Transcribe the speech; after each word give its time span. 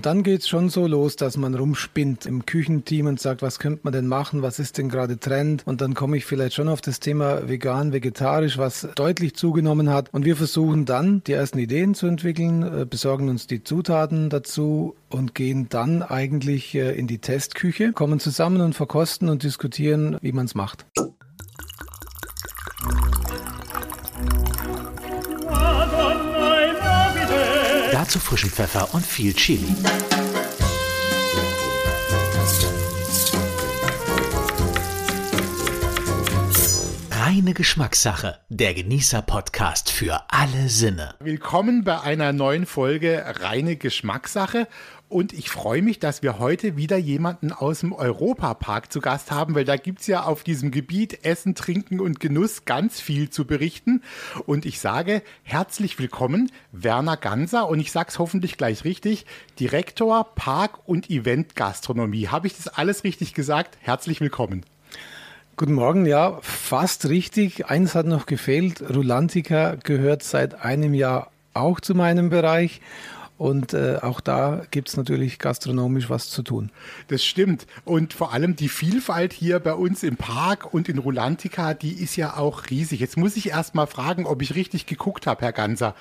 Und 0.00 0.06
dann 0.06 0.22
geht 0.22 0.40
es 0.40 0.48
schon 0.48 0.70
so 0.70 0.86
los, 0.86 1.16
dass 1.16 1.36
man 1.36 1.54
rumspinnt 1.54 2.24
im 2.24 2.46
Küchenteam 2.46 3.04
und 3.04 3.20
sagt, 3.20 3.42
was 3.42 3.58
könnte 3.58 3.80
man 3.82 3.92
denn 3.92 4.06
machen, 4.06 4.40
was 4.40 4.58
ist 4.58 4.78
denn 4.78 4.88
gerade 4.88 5.20
Trend? 5.20 5.62
Und 5.66 5.82
dann 5.82 5.92
komme 5.92 6.16
ich 6.16 6.24
vielleicht 6.24 6.54
schon 6.54 6.68
auf 6.70 6.80
das 6.80 7.00
Thema 7.00 7.50
vegan, 7.50 7.92
vegetarisch, 7.92 8.56
was 8.56 8.88
deutlich 8.94 9.34
zugenommen 9.34 9.90
hat. 9.90 10.08
Und 10.14 10.24
wir 10.24 10.36
versuchen 10.36 10.86
dann, 10.86 11.22
die 11.24 11.34
ersten 11.34 11.58
Ideen 11.58 11.94
zu 11.94 12.06
entwickeln, 12.06 12.62
äh, 12.62 12.86
besorgen 12.86 13.28
uns 13.28 13.46
die 13.46 13.62
Zutaten 13.62 14.30
dazu 14.30 14.96
und 15.10 15.34
gehen 15.34 15.66
dann 15.68 16.02
eigentlich 16.02 16.74
äh, 16.74 16.98
in 16.98 17.06
die 17.06 17.18
Testküche, 17.18 17.92
kommen 17.92 18.20
zusammen 18.20 18.62
und 18.62 18.72
verkosten 18.72 19.28
und 19.28 19.42
diskutieren, 19.42 20.16
wie 20.22 20.32
man 20.32 20.46
es 20.46 20.54
macht. 20.54 20.86
Dazu 28.10 28.18
frischen 28.18 28.50
Pfeffer 28.50 28.92
und 28.92 29.06
viel 29.06 29.32
Chili. 29.34 29.72
Reine 37.12 37.54
Geschmackssache, 37.54 38.40
der 38.48 38.74
Genießer-Podcast 38.74 39.92
für 39.92 40.24
alle 40.28 40.68
Sinne. 40.68 41.14
Willkommen 41.20 41.84
bei 41.84 42.00
einer 42.00 42.32
neuen 42.32 42.66
Folge 42.66 43.24
Reine 43.38 43.76
Geschmackssache. 43.76 44.66
Und 45.10 45.32
ich 45.32 45.50
freue 45.50 45.82
mich, 45.82 45.98
dass 45.98 46.22
wir 46.22 46.38
heute 46.38 46.76
wieder 46.76 46.96
jemanden 46.96 47.50
aus 47.50 47.80
dem 47.80 47.92
Europapark 47.92 48.92
zu 48.92 49.00
Gast 49.00 49.32
haben, 49.32 49.56
weil 49.56 49.64
da 49.64 49.76
gibt 49.76 50.02
es 50.02 50.06
ja 50.06 50.22
auf 50.22 50.44
diesem 50.44 50.70
Gebiet 50.70 51.24
Essen, 51.24 51.56
Trinken 51.56 51.98
und 51.98 52.20
Genuss 52.20 52.64
ganz 52.64 53.00
viel 53.00 53.28
zu 53.28 53.44
berichten. 53.44 54.02
Und 54.46 54.64
ich 54.64 54.78
sage 54.78 55.22
herzlich 55.42 55.98
willkommen, 55.98 56.52
Werner 56.70 57.16
Ganser. 57.16 57.68
Und 57.68 57.80
ich 57.80 57.90
sage 57.90 58.10
es 58.10 58.20
hoffentlich 58.20 58.56
gleich 58.56 58.84
richtig, 58.84 59.26
Direktor 59.58 60.32
Park- 60.36 60.78
und 60.86 61.10
Eventgastronomie. 61.10 62.28
Habe 62.28 62.46
ich 62.46 62.56
das 62.56 62.68
alles 62.68 63.02
richtig 63.02 63.34
gesagt? 63.34 63.78
Herzlich 63.80 64.20
willkommen. 64.20 64.64
Guten 65.56 65.74
Morgen, 65.74 66.06
ja, 66.06 66.38
fast 66.40 67.08
richtig. 67.08 67.66
Eins 67.66 67.96
hat 67.96 68.06
noch 68.06 68.26
gefehlt. 68.26 68.80
Rulantica 68.88 69.74
gehört 69.74 70.22
seit 70.22 70.64
einem 70.64 70.94
Jahr 70.94 71.32
auch 71.52 71.80
zu 71.80 71.96
meinem 71.96 72.30
Bereich. 72.30 72.80
Und 73.40 73.72
äh, 73.72 73.96
auch 74.02 74.20
da 74.20 74.64
gibt 74.70 74.90
es 74.90 74.98
natürlich 74.98 75.38
gastronomisch 75.38 76.10
was 76.10 76.28
zu 76.28 76.42
tun. 76.42 76.70
Das 77.08 77.24
stimmt. 77.24 77.66
Und 77.86 78.12
vor 78.12 78.34
allem 78.34 78.54
die 78.54 78.68
Vielfalt 78.68 79.32
hier 79.32 79.60
bei 79.60 79.72
uns 79.72 80.02
im 80.02 80.18
Park 80.18 80.74
und 80.74 80.90
in 80.90 80.98
Rulantica, 80.98 81.72
die 81.72 81.92
ist 81.92 82.16
ja 82.16 82.36
auch 82.36 82.68
riesig. 82.68 83.00
Jetzt 83.00 83.16
muss 83.16 83.38
ich 83.38 83.48
erst 83.48 83.74
mal 83.74 83.86
fragen, 83.86 84.26
ob 84.26 84.42
ich 84.42 84.56
richtig 84.56 84.84
geguckt 84.84 85.26
habe, 85.26 85.40
Herr 85.40 85.52
Ganser. 85.52 85.94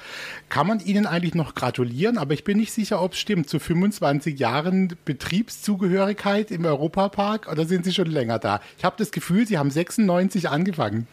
Kann 0.50 0.68
man 0.68 0.82
Ihnen 0.82 1.06
eigentlich 1.06 1.34
noch 1.34 1.56
gratulieren? 1.56 2.18
Aber 2.18 2.34
ich 2.34 2.44
bin 2.44 2.58
nicht 2.58 2.74
sicher, 2.74 3.02
ob 3.02 3.14
es 3.14 3.20
stimmt. 3.20 3.48
Zu 3.48 3.60
25 3.60 4.38
Jahren 4.38 4.98
Betriebszugehörigkeit 5.06 6.52
im 6.52 6.66
Europapark 6.66 7.50
oder 7.50 7.66
sind 7.66 7.86
Sie 7.86 7.94
schon 7.94 8.12
länger 8.12 8.40
da? 8.40 8.60
Ich 8.78 8.84
habe 8.84 8.98
das 9.00 9.12
Gefühl, 9.12 9.48
Sie 9.48 9.58
haben 9.58 9.72
96 9.72 10.50
angefangen. 10.50 11.08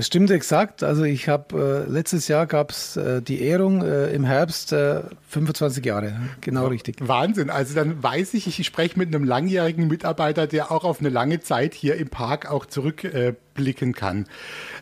Stimmt 0.00 0.30
exakt. 0.30 0.82
Also 0.82 1.04
ich 1.04 1.28
habe 1.28 1.86
äh, 1.86 1.90
letztes 1.90 2.28
Jahr 2.28 2.46
gab 2.46 2.70
es 2.70 2.96
äh, 2.96 3.20
die 3.20 3.42
Ehrung 3.42 3.84
äh, 3.84 4.10
im 4.12 4.24
Herbst 4.24 4.74
25 5.28 5.84
Jahre, 5.84 6.14
genau 6.40 6.66
richtig. 6.68 6.96
Wahnsinn. 7.00 7.50
Also 7.50 7.74
dann 7.74 8.02
weiß 8.02 8.34
ich, 8.34 8.46
ich 8.46 8.66
spreche 8.66 8.98
mit 8.98 9.08
einem 9.08 9.24
langjährigen 9.24 9.88
Mitarbeiter, 9.88 10.46
der 10.46 10.70
auch 10.72 10.84
auf 10.84 11.00
eine 11.00 11.10
lange 11.10 11.40
Zeit 11.40 11.74
hier 11.74 11.96
im 11.96 12.08
Park 12.08 12.50
auch 12.50 12.66
zurückblicken 12.66 13.92
kann. 13.94 14.26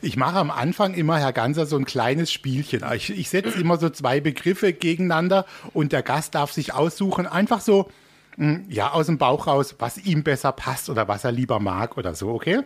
Ich 0.03 0.17
mache 0.17 0.37
am 0.37 0.51
Anfang 0.51 0.95
immer, 0.95 1.19
Herr 1.19 1.33
Ganser, 1.33 1.67
so 1.67 1.77
ein 1.77 1.85
kleines 1.85 2.31
Spielchen. 2.31 2.85
Ich, 2.95 3.11
ich 3.11 3.29
setze 3.29 3.61
immer 3.61 3.77
so 3.79 3.91
zwei 3.91 4.21
Begriffe 4.21 4.73
gegeneinander 4.73 5.47
und 5.73 5.93
der 5.93 6.03
Gast 6.03 6.35
darf 6.35 6.53
sich 6.53 6.73
aussuchen, 6.75 7.27
einfach 7.27 7.61
so, 7.61 7.91
hm, 8.37 8.67
ja, 8.69 8.93
aus 8.93 9.07
dem 9.07 9.19
Bauch 9.19 9.47
raus, 9.47 9.75
was 9.79 9.99
ihm 9.99 10.23
besser 10.23 10.53
passt 10.53 10.91
oder 10.91 11.09
was 11.09 11.25
er 11.25 11.33
lieber 11.33 11.59
mag 11.59 11.97
oder 11.97 12.15
so, 12.15 12.31
okay? 12.31 12.61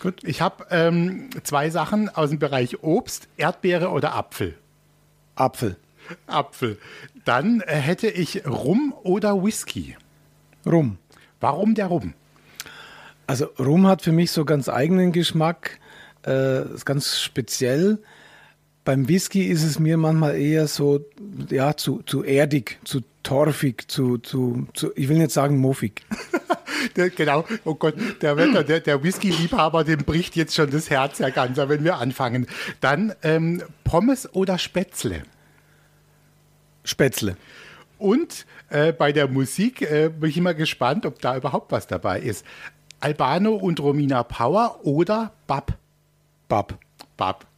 Gut. 0.00 0.22
Ich 0.24 0.40
habe 0.40 0.66
ähm, 0.70 1.28
zwei 1.44 1.68
Sachen 1.68 2.08
aus 2.08 2.30
dem 2.30 2.38
Bereich 2.38 2.82
Obst, 2.82 3.28
Erdbeere 3.36 3.90
oder 3.90 4.14
Apfel. 4.14 4.54
Apfel. 5.34 5.76
Apfel. 6.26 6.78
Dann 7.26 7.60
äh, 7.60 7.74
hätte 7.74 8.08
ich 8.08 8.46
Rum 8.46 8.94
oder 9.02 9.44
Whisky. 9.44 9.96
Rum. 10.64 10.96
Warum 11.38 11.74
der 11.74 11.86
Rum? 11.86 12.14
Also 13.26 13.46
Rum 13.58 13.86
hat 13.86 14.02
für 14.02 14.12
mich 14.12 14.32
so 14.32 14.44
ganz 14.44 14.68
eigenen 14.68 15.12
Geschmack, 15.12 15.78
äh, 16.22 16.62
ganz 16.84 17.20
speziell. 17.20 17.98
Beim 18.84 19.06
Whisky 19.06 19.44
ist 19.44 19.62
es 19.62 19.78
mir 19.78 19.98
manchmal 19.98 20.36
eher 20.36 20.66
so, 20.66 21.04
ja, 21.50 21.76
zu, 21.76 22.02
zu 22.02 22.24
erdig, 22.24 22.78
zu 22.84 23.02
torfig, 23.22 23.90
zu, 23.90 24.16
zu, 24.16 24.66
zu 24.72 24.92
ich 24.96 25.08
will 25.08 25.18
nicht 25.18 25.30
sagen 25.30 25.58
muffig. 25.58 26.02
der, 26.96 27.10
genau, 27.10 27.44
oh 27.64 27.74
Gott, 27.74 27.94
der, 28.22 28.34
der, 28.34 28.80
der 28.80 29.02
Whisky-Liebhaber, 29.02 29.84
dem 29.84 30.04
bricht 30.04 30.36
jetzt 30.36 30.54
schon 30.54 30.70
das 30.70 30.90
Herz, 30.90 31.18
Herr 31.18 31.30
Ganser, 31.30 31.68
wenn 31.68 31.84
wir 31.84 31.98
anfangen. 31.98 32.46
Dann 32.80 33.14
ähm, 33.22 33.62
Pommes 33.84 34.32
oder 34.34 34.58
Spätzle? 34.58 35.22
Spätzle. 36.84 37.36
Und 37.98 38.46
äh, 38.70 38.92
bei 38.92 39.12
der 39.12 39.28
Musik 39.28 39.82
äh, 39.82 40.08
bin 40.08 40.30
ich 40.30 40.36
immer 40.36 40.54
gespannt, 40.54 41.04
ob 41.04 41.20
da 41.20 41.36
überhaupt 41.36 41.72
was 41.72 41.86
dabei 41.86 42.20
ist. 42.20 42.46
Albano 43.00 43.54
und 43.54 43.80
Romina 43.80 44.22
Power 44.22 44.80
oder 44.84 45.32
Bab? 45.46 45.76
Bab. 46.48 46.78
Bab. 47.16 47.49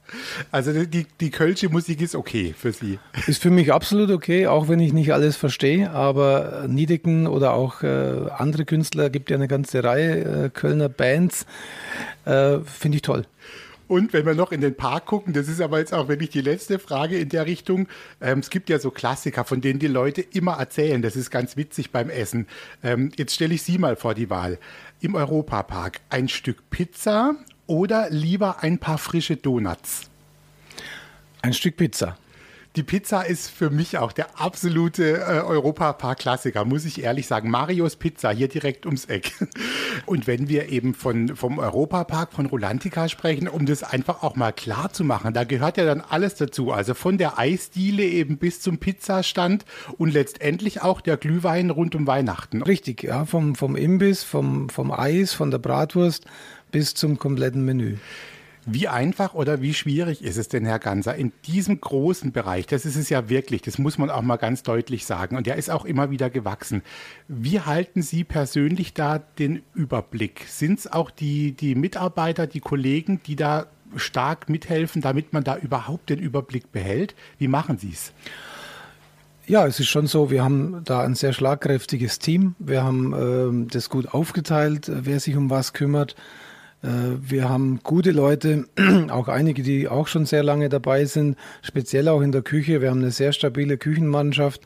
Also 0.51 0.85
die, 0.85 1.07
die 1.21 1.31
Kölsche 1.31 1.69
Musik 1.69 2.01
ist 2.01 2.15
okay 2.15 2.55
für 2.57 2.73
Sie. 2.73 2.99
Ist 3.27 3.43
für 3.43 3.51
mich 3.51 3.73
absolut 3.73 4.11
okay, 4.11 4.47
auch 4.47 4.69
wenn 4.69 4.81
ich 4.81 4.93
nicht 4.93 5.13
alles 5.13 5.37
verstehe. 5.37 5.91
Aber 5.91 6.67
Niedecken 6.69 7.27
oder 7.27 7.55
auch 7.55 7.83
äh, 7.83 8.29
andere 8.37 8.65
Künstler, 8.65 9.11
gibt 9.11 9.31
ja 9.31 9.37
eine 9.37 9.49
ganze 9.49 9.85
Reihe 9.85 10.45
äh, 10.45 10.51
Kölner 10.51 10.89
Bands, 10.89 11.47
äh, 12.25 12.59
finde 12.61 12.97
ich 12.97 13.03
toll. 13.03 13.27
Und 13.93 14.15
wenn 14.15 14.25
wir 14.25 14.35
noch 14.35 14.53
in 14.53 14.63
den 14.63 14.75
Park 14.75 15.05
gucken, 15.05 15.35
das 15.35 15.49
ist 15.49 15.61
aber 15.61 15.79
jetzt 15.79 15.93
auch 15.93 16.09
wirklich 16.09 16.31
die 16.31 16.41
letzte 16.41 16.79
Frage 16.79 17.19
in 17.19 17.29
der 17.29 17.45
Richtung. 17.45 17.89
Ähm, 18.23 18.39
es 18.39 18.49
gibt 18.49 18.71
ja 18.71 18.79
so 18.79 18.91
Klassiker, 18.91 19.45
von 19.45 19.61
denen 19.61 19.81
die 19.81 19.87
Leute 19.87 20.23
immer 20.23 20.53
erzählen. 20.53 21.03
Das 21.03 21.15
ist 21.15 21.31
ganz 21.31 21.59
witzig 21.59 21.91
beim 21.91 22.09
Essen. 22.09 22.47
Ähm, 22.83 23.11
jetzt 23.17 23.35
stelle 23.35 23.53
ich 23.53 23.63
Sie 23.63 23.77
mal 23.77 23.97
vor 23.97 24.15
die 24.15 24.31
Wahl. 24.31 24.59
Im 25.01 25.15
Europapark 25.15 26.01
ein 26.09 26.31
Stück 26.31 26.71
Pizza 26.71 27.35
oder 27.67 28.11
lieber 28.11 28.63
ein 28.63 28.79
paar 28.79 28.99
frische 28.99 29.37
Donuts? 29.37 30.11
Ein 31.43 31.55
Stück 31.55 31.77
Pizza. 31.77 32.17
Die 32.77 32.83
Pizza 32.83 33.23
ist 33.23 33.51
für 33.51 33.69
mich 33.69 33.99
auch 33.99 34.13
der 34.13 34.41
absolute 34.41 35.19
äh, 35.19 35.41
Europapark-Klassiker, 35.41 36.65
muss 36.65 36.87
ich 36.87 37.03
ehrlich 37.03 37.27
sagen. 37.27 37.51
Marios 37.51 37.97
Pizza 37.97 38.31
hier 38.31 38.49
direkt 38.49 38.87
ums 38.87 39.05
Eck. 39.07 39.33
Und 40.07 40.27
wenn 40.27 40.49
wir 40.49 40.69
eben 40.69 40.95
von, 40.95 41.37
vom 41.37 41.59
Europapark, 41.59 42.33
von 42.33 42.47
Rolantica 42.47 43.09
sprechen, 43.09 43.49
um 43.49 43.67
das 43.67 43.83
einfach 43.83 44.23
auch 44.23 44.37
mal 44.37 44.53
klar 44.53 44.93
zu 44.93 45.05
machen, 45.05 45.35
da 45.35 45.45
gehört 45.45 45.77
ja 45.77 45.85
dann 45.85 46.01
alles 46.01 46.35
dazu. 46.35 46.73
Also 46.73 46.95
von 46.95 47.19
der 47.19 47.39
Eisdiele 47.39 48.05
eben 48.05 48.39
bis 48.39 48.61
zum 48.61 48.79
Pizzastand 48.79 49.65
und 49.99 50.13
letztendlich 50.13 50.83
auch 50.83 51.01
der 51.01 51.17
Glühwein 51.17 51.71
rund 51.71 51.95
um 51.95 52.07
Weihnachten. 52.07 52.63
Richtig, 52.63 53.03
ja, 53.03 53.25
vom, 53.25 53.55
vom 53.55 53.77
Imbiss, 53.77 54.23
vom, 54.23 54.69
vom 54.69 54.93
Eis, 54.93 55.33
von 55.33 55.51
der 55.51 55.59
Bratwurst 55.59 56.27
bis 56.71 56.95
zum 56.95 57.19
kompletten 57.19 57.65
Menü. 57.65 57.97
Wie 58.65 58.87
einfach 58.87 59.35
oder 59.35 59.61
wie 59.61 59.75
schwierig 59.75 60.23
ist 60.23 60.37
es 60.37 60.47
denn, 60.47 60.65
Herr 60.65 60.79
Ganser, 60.79 61.17
in 61.17 61.33
diesem 61.47 61.81
großen 61.81 62.31
Bereich, 62.31 62.67
das 62.67 62.87
ist 62.87 62.95
es 62.95 63.09
ja 63.09 63.29
wirklich, 63.29 63.61
das 63.63 63.77
muss 63.79 63.99
man 63.99 64.09
auch 64.09 64.23
mal 64.23 64.37
ganz 64.37 64.63
deutlich 64.63 65.05
sagen, 65.05 65.37
und 65.37 65.49
der 65.49 65.57
ist 65.57 65.69
auch 65.69 65.85
immer 65.85 66.11
wieder 66.11 66.31
gewachsen. 66.31 66.83
Wie 67.27 67.61
halten 67.61 68.03
Sie 68.03 68.23
persönlich 68.23 68.95
da 68.95 69.19
den 69.19 69.63
Überblick? 69.75 70.45
Sind 70.47 70.79
es 70.79 70.93
auch 70.93 71.11
die, 71.11 71.53
die 71.53 71.75
Mitarbeiter, 71.75 72.47
die 72.47 72.61
Kollegen, 72.61 73.21
die 73.27 73.35
da 73.35 73.67
stark 73.97 74.49
mithelfen, 74.49 75.03
damit 75.03 75.33
man 75.33 75.43
da 75.43 75.57
überhaupt 75.57 76.09
den 76.09 76.21
Überblick 76.21 76.71
behält? 76.71 77.17
Wie 77.39 77.49
machen 77.49 77.79
Sie 77.79 77.91
es? 77.91 78.13
Ja, 79.49 79.67
es 79.67 79.81
ist 79.81 79.89
schon 79.89 80.07
so, 80.07 80.31
wir 80.31 80.45
haben 80.45 80.83
da 80.85 81.03
ein 81.03 81.17
sehr 81.17 81.33
schlagkräftiges 81.33 82.21
Team. 82.21 82.55
Wir 82.61 82.85
haben 82.85 83.65
äh, 83.67 83.69
das 83.73 83.91
gut 83.91 84.15
aufgeteilt, 84.15 84.89
wer 84.89 85.19
sich 85.19 85.35
um 85.37 85.51
was 85.51 85.73
kümmert. 85.73 86.15
Äh, 86.83 86.89
wir 87.21 87.49
haben 87.49 87.81
gute 87.83 88.11
Leute, 88.11 88.67
auch 89.11 89.29
einige, 89.29 89.63
die 89.63 89.89
auch 89.89 90.09
schon 90.09 90.27
sehr 90.27 90.43
lange 90.43 90.69
dabei 90.69 91.05
sind, 91.05 91.37
speziell 91.63 92.09
auch 92.09 92.21
in 92.21 92.33
der 92.33 92.43
Küche. 92.43 92.81
Wir 92.81 92.91
haben 92.91 93.01
eine 93.01 93.11
sehr 93.11 93.33
stabile 93.33 93.79
Küchenmannschaft 93.79 94.63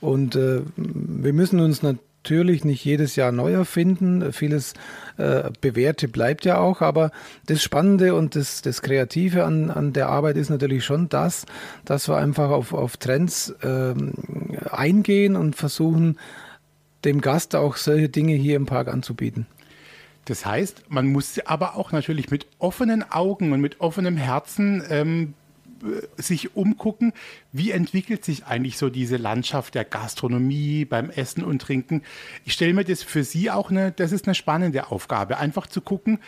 und 0.00 0.36
äh, 0.36 0.60
wir 0.76 1.32
müssen 1.32 1.60
uns 1.60 1.82
natürlich 1.82 2.64
nicht 2.64 2.84
jedes 2.84 3.16
Jahr 3.16 3.32
neu 3.32 3.52
erfinden. 3.52 4.32
Vieles 4.32 4.74
äh, 5.16 5.50
Bewährte 5.60 6.08
bleibt 6.08 6.44
ja 6.44 6.58
auch, 6.58 6.82
aber 6.82 7.10
das 7.46 7.62
Spannende 7.62 8.14
und 8.14 8.36
das, 8.36 8.62
das 8.62 8.82
Kreative 8.82 9.44
an, 9.44 9.70
an 9.70 9.92
der 9.92 10.08
Arbeit 10.08 10.36
ist 10.36 10.50
natürlich 10.50 10.84
schon 10.84 11.08
das, 11.08 11.46
dass 11.84 12.08
wir 12.08 12.16
einfach 12.16 12.50
auf, 12.50 12.74
auf 12.74 12.96
Trends 12.98 13.54
äh, 13.62 13.94
eingehen 14.70 15.36
und 15.36 15.56
versuchen, 15.56 16.18
dem 17.04 17.20
Gast 17.20 17.54
auch 17.54 17.76
solche 17.76 18.08
Dinge 18.08 18.34
hier 18.34 18.56
im 18.56 18.66
Park 18.66 18.88
anzubieten. 18.88 19.46
Das 20.28 20.44
heißt, 20.44 20.90
man 20.90 21.06
muss 21.06 21.38
aber 21.46 21.76
auch 21.76 21.90
natürlich 21.90 22.30
mit 22.30 22.46
offenen 22.58 23.10
Augen 23.10 23.52
und 23.52 23.60
mit 23.62 23.80
offenem 23.80 24.18
Herzen 24.18 24.82
ähm, 24.90 25.34
äh, 25.82 26.20
sich 26.20 26.54
umgucken, 26.54 27.14
wie 27.50 27.70
entwickelt 27.70 28.26
sich 28.26 28.44
eigentlich 28.44 28.76
so 28.76 28.90
diese 28.90 29.16
Landschaft 29.16 29.74
der 29.74 29.86
Gastronomie 29.86 30.84
beim 30.84 31.08
Essen 31.08 31.44
und 31.44 31.62
Trinken. 31.62 32.02
Ich 32.44 32.52
stelle 32.52 32.74
mir 32.74 32.84
das 32.84 33.02
für 33.02 33.24
Sie 33.24 33.50
auch 33.50 33.70
eine, 33.70 33.90
das 33.90 34.12
ist 34.12 34.26
eine 34.26 34.34
spannende 34.34 34.90
Aufgabe, 34.90 35.38
einfach 35.38 35.66
zu 35.66 35.80
gucken, 35.80 36.18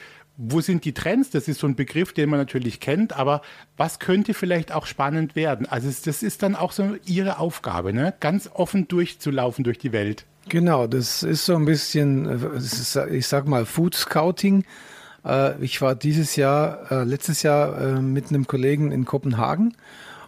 wo 0.43 0.63
sind 0.63 0.87
die 0.87 0.95
Trends? 0.95 1.29
Das 1.29 1.49
ist 1.49 1.61
so 1.61 1.67
ein 1.67 1.75
Begriff, 1.75 2.15
den 2.15 2.31
man 2.31 2.39
natürlich 2.39 2.81
kennt, 2.81 3.13
aber 3.13 3.43
was 3.77 3.99
könnte 3.99 4.33
vielleicht 4.33 4.73
auch 4.73 4.87
spannend 4.87 5.37
werden? 5.37 5.67
Also 5.67 5.91
das 6.05 6.23
ist 6.23 6.43
dann 6.43 6.57
auch 6.57 6.73
so 6.73 6.97
Ihre 7.05 7.39
Aufgabe, 7.39 7.93
ne? 7.93 8.15
ganz 8.21 8.49
offen 8.55 8.89
durchzulaufen 8.89 9.65
durch 9.65 9.77
die 9.77 9.93
Welt. 9.93 10.25
Genau, 10.49 10.87
das 10.87 11.23
ist 11.23 11.45
so 11.45 11.55
ein 11.55 11.65
bisschen, 11.65 12.27
äh, 12.27 13.09
ich 13.11 13.27
sag 13.27 13.47
mal, 13.47 13.67
Food 13.67 13.95
Scouting. 13.95 14.65
Äh, 15.25 15.63
ich 15.63 15.81
war 15.81 15.95
dieses 15.95 16.35
Jahr, 16.37 16.91
äh, 16.91 17.05
letztes 17.05 17.43
Jahr 17.43 18.01
mit 18.01 18.31
einem 18.31 18.47
Kollegen 18.47 18.91
in 18.91 19.05
Kopenhagen. 19.05 19.77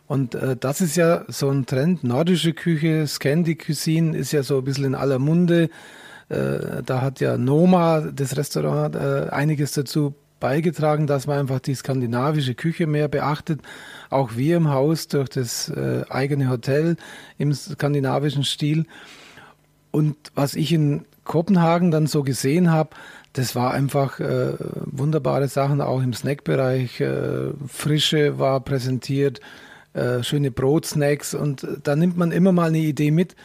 Und 0.08 0.36
das 0.60 0.82
ist 0.82 0.96
ja 0.96 1.24
so 1.28 1.48
ein 1.48 1.64
Trend. 1.64 2.04
Nordische 2.04 2.52
Küche, 2.52 3.06
Scandi 3.06 3.54
Cuisine 3.54 4.14
ist 4.14 4.32
ja 4.32 4.42
so 4.42 4.58
ein 4.58 4.64
bisschen 4.64 4.84
in 4.84 4.94
aller 4.94 5.18
Munde. 5.18 5.70
Da 6.28 7.00
hat 7.00 7.20
ja 7.20 7.38
Noma, 7.38 8.00
das 8.00 8.36
Restaurant, 8.36 8.94
einiges 8.94 9.72
dazu 9.72 10.14
beigetragen, 10.38 11.06
dass 11.06 11.26
man 11.26 11.38
einfach 11.38 11.60
die 11.60 11.74
skandinavische 11.74 12.54
Küche 12.54 12.86
mehr 12.86 13.08
beachtet. 13.08 13.60
Auch 14.10 14.36
wir 14.36 14.58
im 14.58 14.68
Haus 14.68 15.08
durch 15.08 15.30
das 15.30 15.72
eigene 16.10 16.50
Hotel 16.50 16.96
im 17.38 17.54
skandinavischen 17.54 18.44
Stil. 18.44 18.84
Und 19.92 20.16
was 20.34 20.54
ich 20.54 20.72
in 20.72 21.04
Kopenhagen 21.24 21.92
dann 21.92 22.08
so 22.08 22.24
gesehen 22.24 22.72
habe, 22.72 22.90
das 23.34 23.54
war 23.54 23.72
einfach 23.72 24.18
äh, 24.20 24.54
wunderbare 24.84 25.48
Sachen, 25.48 25.80
auch 25.80 26.02
im 26.02 26.12
Snackbereich. 26.12 27.00
Äh, 27.00 27.52
Frische 27.66 28.38
war 28.38 28.60
präsentiert, 28.60 29.40
äh, 29.94 30.22
schöne 30.22 30.50
Brotsnacks 30.50 31.34
und 31.34 31.66
da 31.84 31.94
nimmt 31.96 32.16
man 32.16 32.32
immer 32.32 32.52
mal 32.52 32.68
eine 32.68 32.78
Idee 32.78 33.10
mit, 33.10 33.36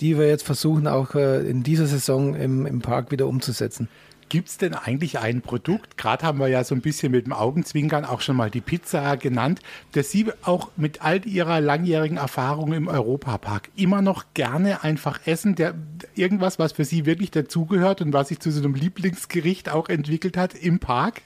die 0.00 0.18
wir 0.18 0.28
jetzt 0.28 0.44
versuchen 0.44 0.86
auch 0.86 1.14
äh, 1.14 1.48
in 1.48 1.62
dieser 1.62 1.86
Saison 1.86 2.34
im, 2.34 2.66
im 2.66 2.80
Park 2.80 3.10
wieder 3.10 3.26
umzusetzen. 3.26 3.88
Gibt 4.32 4.48
es 4.48 4.56
denn 4.56 4.72
eigentlich 4.72 5.18
ein 5.18 5.42
Produkt, 5.42 5.98
gerade 5.98 6.24
haben 6.24 6.38
wir 6.38 6.48
ja 6.48 6.64
so 6.64 6.74
ein 6.74 6.80
bisschen 6.80 7.12
mit 7.12 7.26
dem 7.26 7.34
Augenzwinkern 7.34 8.06
auch 8.06 8.22
schon 8.22 8.34
mal 8.34 8.48
die 8.48 8.62
Pizza 8.62 9.18
genannt, 9.18 9.60
das 9.92 10.10
Sie 10.10 10.24
auch 10.40 10.70
mit 10.74 11.04
all 11.04 11.26
Ihrer 11.26 11.60
langjährigen 11.60 12.16
Erfahrung 12.16 12.72
im 12.72 12.88
Europapark 12.88 13.68
immer 13.76 14.00
noch 14.00 14.24
gerne 14.32 14.84
einfach 14.84 15.20
essen? 15.26 15.54
Der, 15.54 15.74
irgendwas, 16.14 16.58
was 16.58 16.72
für 16.72 16.86
Sie 16.86 17.04
wirklich 17.04 17.30
dazugehört 17.30 18.00
und 18.00 18.14
was 18.14 18.28
sich 18.28 18.40
zu 18.40 18.50
so 18.50 18.60
einem 18.60 18.74
Lieblingsgericht 18.74 19.68
auch 19.68 19.90
entwickelt 19.90 20.38
hat 20.38 20.54
im 20.54 20.78
Park? 20.78 21.20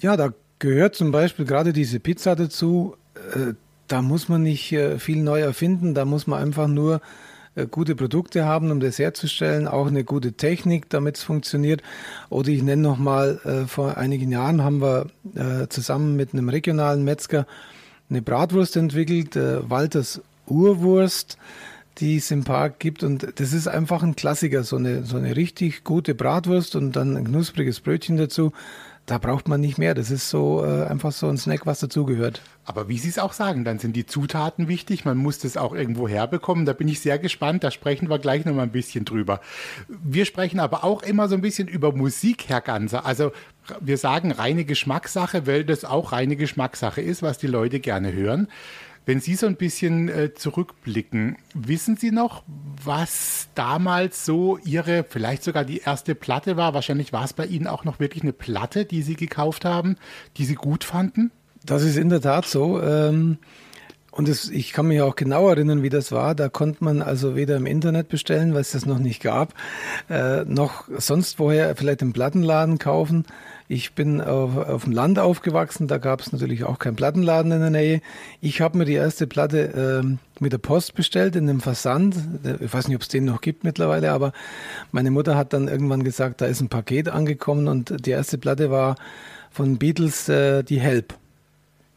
Ja, 0.00 0.18
da 0.18 0.34
gehört 0.58 0.96
zum 0.96 1.12
Beispiel 1.12 1.46
gerade 1.46 1.72
diese 1.72 1.98
Pizza 1.98 2.36
dazu. 2.36 2.94
Äh, 3.34 3.54
da 3.88 4.02
muss 4.02 4.28
man 4.28 4.42
nicht 4.42 4.70
äh, 4.72 4.98
viel 4.98 5.22
neu 5.22 5.40
erfinden, 5.40 5.94
da 5.94 6.04
muss 6.04 6.26
man 6.26 6.42
einfach 6.42 6.68
nur 6.68 7.00
gute 7.70 7.94
Produkte 7.94 8.44
haben, 8.44 8.70
um 8.70 8.80
das 8.80 8.98
herzustellen, 8.98 9.68
auch 9.68 9.86
eine 9.86 10.04
gute 10.04 10.32
Technik, 10.32 10.88
damit 10.88 11.16
es 11.18 11.22
funktioniert. 11.22 11.82
Oder 12.30 12.48
ich 12.48 12.62
nenne 12.62 12.82
noch 12.82 12.98
mal, 12.98 13.40
äh, 13.44 13.66
vor 13.66 13.96
einigen 13.98 14.30
Jahren 14.32 14.62
haben 14.62 14.80
wir 14.80 15.06
äh, 15.34 15.68
zusammen 15.68 16.16
mit 16.16 16.32
einem 16.32 16.48
regionalen 16.48 17.04
Metzger 17.04 17.46
eine 18.08 18.22
Bratwurst 18.22 18.76
entwickelt, 18.76 19.36
äh, 19.36 19.68
Walters 19.68 20.22
Urwurst, 20.46 21.38
die 21.98 22.16
es 22.16 22.30
im 22.30 22.44
Park 22.44 22.78
gibt. 22.78 23.02
Und 23.02 23.38
das 23.38 23.52
ist 23.52 23.68
einfach 23.68 24.02
ein 24.02 24.16
Klassiker, 24.16 24.64
so 24.64 24.76
eine, 24.76 25.04
so 25.04 25.16
eine 25.16 25.36
richtig 25.36 25.84
gute 25.84 26.14
Bratwurst 26.14 26.74
und 26.76 26.96
dann 26.96 27.16
ein 27.16 27.24
knuspriges 27.24 27.80
Brötchen 27.80 28.16
dazu 28.16 28.52
da 29.06 29.18
braucht 29.18 29.48
man 29.48 29.60
nicht 29.60 29.78
mehr. 29.78 29.94
Das 29.94 30.10
ist 30.10 30.30
so 30.30 30.64
äh, 30.64 30.84
einfach 30.86 31.10
so 31.12 31.28
ein 31.28 31.36
Snack, 31.36 31.66
was 31.66 31.80
dazugehört. 31.80 32.40
Aber 32.64 32.88
wie 32.88 32.98
Sie 32.98 33.08
es 33.08 33.18
auch 33.18 33.32
sagen, 33.32 33.64
dann 33.64 33.80
sind 33.80 33.96
die 33.96 34.06
Zutaten 34.06 34.68
wichtig. 34.68 35.04
Man 35.04 35.16
muss 35.16 35.40
das 35.40 35.56
auch 35.56 35.74
irgendwo 35.74 36.06
herbekommen. 36.06 36.66
Da 36.66 36.72
bin 36.72 36.86
ich 36.86 37.00
sehr 37.00 37.18
gespannt. 37.18 37.64
Da 37.64 37.72
sprechen 37.72 38.08
wir 38.08 38.20
gleich 38.20 38.44
noch 38.44 38.54
mal 38.54 38.62
ein 38.62 38.70
bisschen 38.70 39.04
drüber. 39.04 39.40
Wir 39.88 40.24
sprechen 40.24 40.60
aber 40.60 40.84
auch 40.84 41.02
immer 41.02 41.28
so 41.28 41.34
ein 41.34 41.40
bisschen 41.40 41.66
über 41.66 41.92
Musik, 41.92 42.44
Herr 42.48 42.60
Ganser. 42.60 43.04
Also 43.04 43.32
wir 43.80 43.98
sagen 43.98 44.30
reine 44.30 44.64
Geschmackssache, 44.64 45.46
weil 45.46 45.64
das 45.64 45.84
auch 45.84 46.12
reine 46.12 46.36
Geschmackssache 46.36 47.00
ist, 47.00 47.22
was 47.22 47.38
die 47.38 47.48
Leute 47.48 47.80
gerne 47.80 48.12
hören. 48.12 48.48
Wenn 49.04 49.20
Sie 49.20 49.34
so 49.34 49.46
ein 49.46 49.56
bisschen 49.56 50.08
äh, 50.08 50.32
zurückblicken, 50.34 51.36
wissen 51.54 51.96
Sie 51.96 52.12
noch, 52.12 52.44
was 52.84 53.48
damals 53.54 54.24
so 54.24 54.58
Ihre, 54.58 55.04
vielleicht 55.08 55.42
sogar 55.42 55.64
die 55.64 55.78
erste 55.78 56.14
Platte 56.14 56.56
war? 56.56 56.72
Wahrscheinlich 56.72 57.12
war 57.12 57.24
es 57.24 57.32
bei 57.32 57.46
Ihnen 57.46 57.66
auch 57.66 57.84
noch 57.84 57.98
wirklich 57.98 58.22
eine 58.22 58.32
Platte, 58.32 58.84
die 58.84 59.02
Sie 59.02 59.16
gekauft 59.16 59.64
haben, 59.64 59.96
die 60.36 60.44
Sie 60.44 60.54
gut 60.54 60.84
fanden? 60.84 61.32
Das 61.64 61.82
ist 61.82 61.96
in 61.96 62.10
der 62.10 62.20
Tat 62.20 62.46
so. 62.46 62.80
Ähm 62.80 63.38
und 64.12 64.28
das, 64.28 64.50
ich 64.50 64.74
kann 64.74 64.88
mich 64.88 65.00
auch 65.00 65.16
genau 65.16 65.48
erinnern, 65.48 65.82
wie 65.82 65.88
das 65.88 66.12
war. 66.12 66.34
Da 66.34 66.50
konnte 66.50 66.84
man 66.84 67.00
also 67.00 67.34
weder 67.34 67.56
im 67.56 67.64
Internet 67.64 68.08
bestellen, 68.08 68.52
weil 68.52 68.60
es 68.60 68.72
das 68.72 68.84
noch 68.84 68.98
nicht 68.98 69.22
gab, 69.22 69.54
äh, 70.10 70.44
noch 70.44 70.84
sonst 70.98 71.38
woher 71.38 71.74
vielleicht 71.76 72.02
im 72.02 72.12
Plattenladen 72.12 72.78
kaufen. 72.78 73.24
Ich 73.72 73.94
bin 73.94 74.20
auf, 74.20 74.54
auf 74.54 74.84
dem 74.84 74.92
Land 74.92 75.18
aufgewachsen, 75.18 75.88
da 75.88 75.96
gab 75.96 76.20
es 76.20 76.30
natürlich 76.30 76.64
auch 76.64 76.78
keinen 76.78 76.94
Plattenladen 76.94 77.52
in 77.52 77.60
der 77.60 77.70
Nähe. 77.70 78.02
Ich 78.42 78.60
habe 78.60 78.76
mir 78.76 78.84
die 78.84 78.92
erste 78.92 79.26
Platte 79.26 80.02
äh, 80.04 80.42
mit 80.42 80.52
der 80.52 80.58
Post 80.58 80.94
bestellt 80.94 81.36
in 81.36 81.48
einem 81.48 81.62
Versand. 81.62 82.14
Ich 82.60 82.70
weiß 82.70 82.88
nicht, 82.88 82.96
ob 82.96 83.00
es 83.00 83.08
den 83.08 83.24
noch 83.24 83.40
gibt 83.40 83.64
mittlerweile, 83.64 84.12
aber 84.12 84.34
meine 84.90 85.10
Mutter 85.10 85.36
hat 85.36 85.54
dann 85.54 85.68
irgendwann 85.68 86.04
gesagt, 86.04 86.42
da 86.42 86.46
ist 86.46 86.60
ein 86.60 86.68
Paket 86.68 87.08
angekommen 87.08 87.66
und 87.66 88.04
die 88.04 88.10
erste 88.10 88.36
Platte 88.36 88.70
war 88.70 88.96
von 89.50 89.78
Beatles, 89.78 90.28
äh, 90.28 90.62
die 90.62 90.78
Help. 90.78 91.14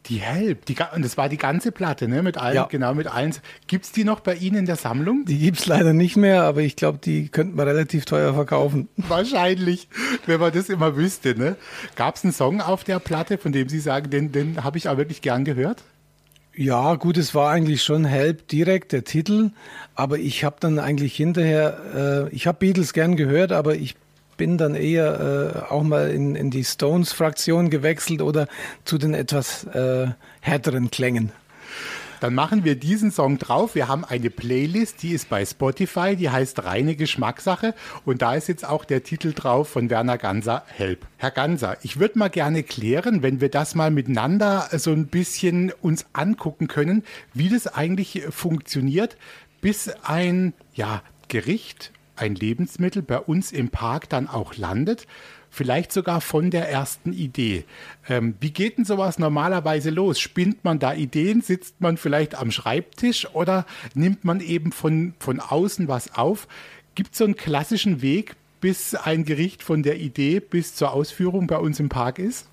Die 0.08 0.20
Help, 0.20 0.66
die, 0.66 0.76
und 0.94 1.04
das 1.04 1.16
war 1.16 1.28
die 1.28 1.36
ganze 1.36 1.72
Platte, 1.72 2.06
ne? 2.06 2.22
Mit 2.22 2.38
allen, 2.38 2.54
ja. 2.54 2.66
genau, 2.66 2.94
mit 2.94 3.08
allen. 3.08 3.34
Gibt 3.66 3.86
es 3.86 3.92
die 3.92 4.04
noch 4.04 4.20
bei 4.20 4.34
Ihnen 4.34 4.58
in 4.58 4.66
der 4.66 4.76
Sammlung? 4.76 5.24
Die 5.24 5.38
gibt 5.38 5.58
es 5.58 5.66
leider 5.66 5.92
nicht 5.92 6.16
mehr, 6.16 6.44
aber 6.44 6.60
ich 6.60 6.76
glaube, 6.76 6.98
die 6.98 7.28
könnten 7.28 7.56
wir 7.56 7.66
relativ 7.66 8.04
teuer 8.04 8.32
verkaufen. 8.32 8.88
Wahrscheinlich, 8.96 9.88
wenn 10.26 10.38
man 10.38 10.52
das 10.52 10.68
immer 10.68 10.96
wüsste, 10.96 11.36
ne? 11.36 11.56
Gab 11.96 12.16
es 12.16 12.24
einen 12.24 12.32
Song 12.32 12.60
auf 12.60 12.84
der 12.84 13.00
Platte, 13.00 13.36
von 13.36 13.50
dem 13.52 13.68
Sie 13.68 13.80
sagen, 13.80 14.10
den, 14.10 14.30
den 14.30 14.62
habe 14.62 14.78
ich 14.78 14.88
auch 14.88 14.96
wirklich 14.96 15.22
gern 15.22 15.44
gehört? 15.44 15.82
Ja, 16.54 16.94
gut, 16.94 17.18
es 17.18 17.34
war 17.34 17.50
eigentlich 17.50 17.82
schon 17.82 18.06
Help 18.06 18.48
direkt 18.48 18.92
der 18.92 19.04
Titel, 19.04 19.50
aber 19.94 20.18
ich 20.18 20.42
habe 20.42 20.56
dann 20.60 20.78
eigentlich 20.78 21.14
hinterher, 21.14 22.28
äh, 22.30 22.34
ich 22.34 22.46
habe 22.46 22.58
Beatles 22.58 22.94
gern 22.94 23.16
gehört, 23.16 23.52
aber 23.52 23.74
ich 23.74 23.94
bin 24.36 24.58
dann 24.58 24.74
eher 24.74 25.66
äh, 25.68 25.72
auch 25.72 25.82
mal 25.82 26.10
in, 26.10 26.34
in 26.34 26.50
die 26.50 26.64
Stones-Fraktion 26.64 27.70
gewechselt 27.70 28.22
oder 28.22 28.48
zu 28.84 28.98
den 28.98 29.14
etwas 29.14 29.64
äh, 29.64 30.08
härteren 30.40 30.90
Klängen. 30.90 31.32
Dann 32.20 32.34
machen 32.34 32.64
wir 32.64 32.76
diesen 32.76 33.10
Song 33.10 33.38
drauf. 33.38 33.74
Wir 33.74 33.88
haben 33.88 34.04
eine 34.04 34.30
Playlist, 34.30 35.02
die 35.02 35.12
ist 35.12 35.28
bei 35.28 35.44
Spotify, 35.44 36.16
die 36.16 36.30
heißt 36.30 36.64
Reine 36.64 36.96
Geschmackssache. 36.96 37.74
Und 38.04 38.22
da 38.22 38.34
ist 38.34 38.48
jetzt 38.48 38.66
auch 38.66 38.84
der 38.84 39.02
Titel 39.02 39.32
drauf 39.34 39.68
von 39.68 39.90
Werner 39.90 40.16
Ganser, 40.16 40.64
Help. 40.66 41.06
Herr 41.18 41.30
Ganser, 41.30 41.76
ich 41.82 41.98
würde 41.98 42.18
mal 42.18 42.30
gerne 42.30 42.62
klären, 42.62 43.22
wenn 43.22 43.40
wir 43.40 43.50
das 43.50 43.74
mal 43.74 43.90
miteinander 43.90 44.68
so 44.72 44.92
ein 44.92 45.08
bisschen 45.08 45.72
uns 45.82 46.06
angucken 46.14 46.68
können, 46.68 47.04
wie 47.34 47.50
das 47.50 47.66
eigentlich 47.66 48.24
funktioniert, 48.30 49.16
bis 49.60 49.90
ein 50.02 50.54
ja, 50.74 51.02
Gericht 51.28 51.92
ein 52.16 52.34
Lebensmittel 52.34 53.02
bei 53.02 53.18
uns 53.18 53.52
im 53.52 53.68
Park 53.68 54.08
dann 54.08 54.28
auch 54.28 54.56
landet, 54.56 55.06
vielleicht 55.50 55.92
sogar 55.92 56.20
von 56.20 56.50
der 56.50 56.68
ersten 56.70 57.12
Idee. 57.12 57.64
Ähm, 58.08 58.34
wie 58.40 58.50
geht 58.50 58.78
denn 58.78 58.84
sowas 58.84 59.18
normalerweise 59.18 59.90
los? 59.90 60.20
Spinnt 60.20 60.64
man 60.64 60.78
da 60.78 60.92
Ideen? 60.92 61.40
Sitzt 61.40 61.80
man 61.80 61.96
vielleicht 61.96 62.34
am 62.34 62.50
Schreibtisch 62.50 63.28
oder 63.34 63.66
nimmt 63.94 64.24
man 64.24 64.40
eben 64.40 64.72
von, 64.72 65.14
von 65.18 65.40
außen 65.40 65.88
was 65.88 66.14
auf? 66.14 66.46
Gibt 66.94 67.12
es 67.12 67.18
so 67.18 67.24
einen 67.24 67.36
klassischen 67.36 68.02
Weg, 68.02 68.36
bis 68.60 68.94
ein 68.94 69.24
Gericht 69.24 69.62
von 69.62 69.82
der 69.82 69.98
Idee 69.98 70.40
bis 70.40 70.74
zur 70.74 70.92
Ausführung 70.92 71.46
bei 71.46 71.58
uns 71.58 71.78
im 71.78 71.88
Park 71.88 72.18
ist? 72.18 72.46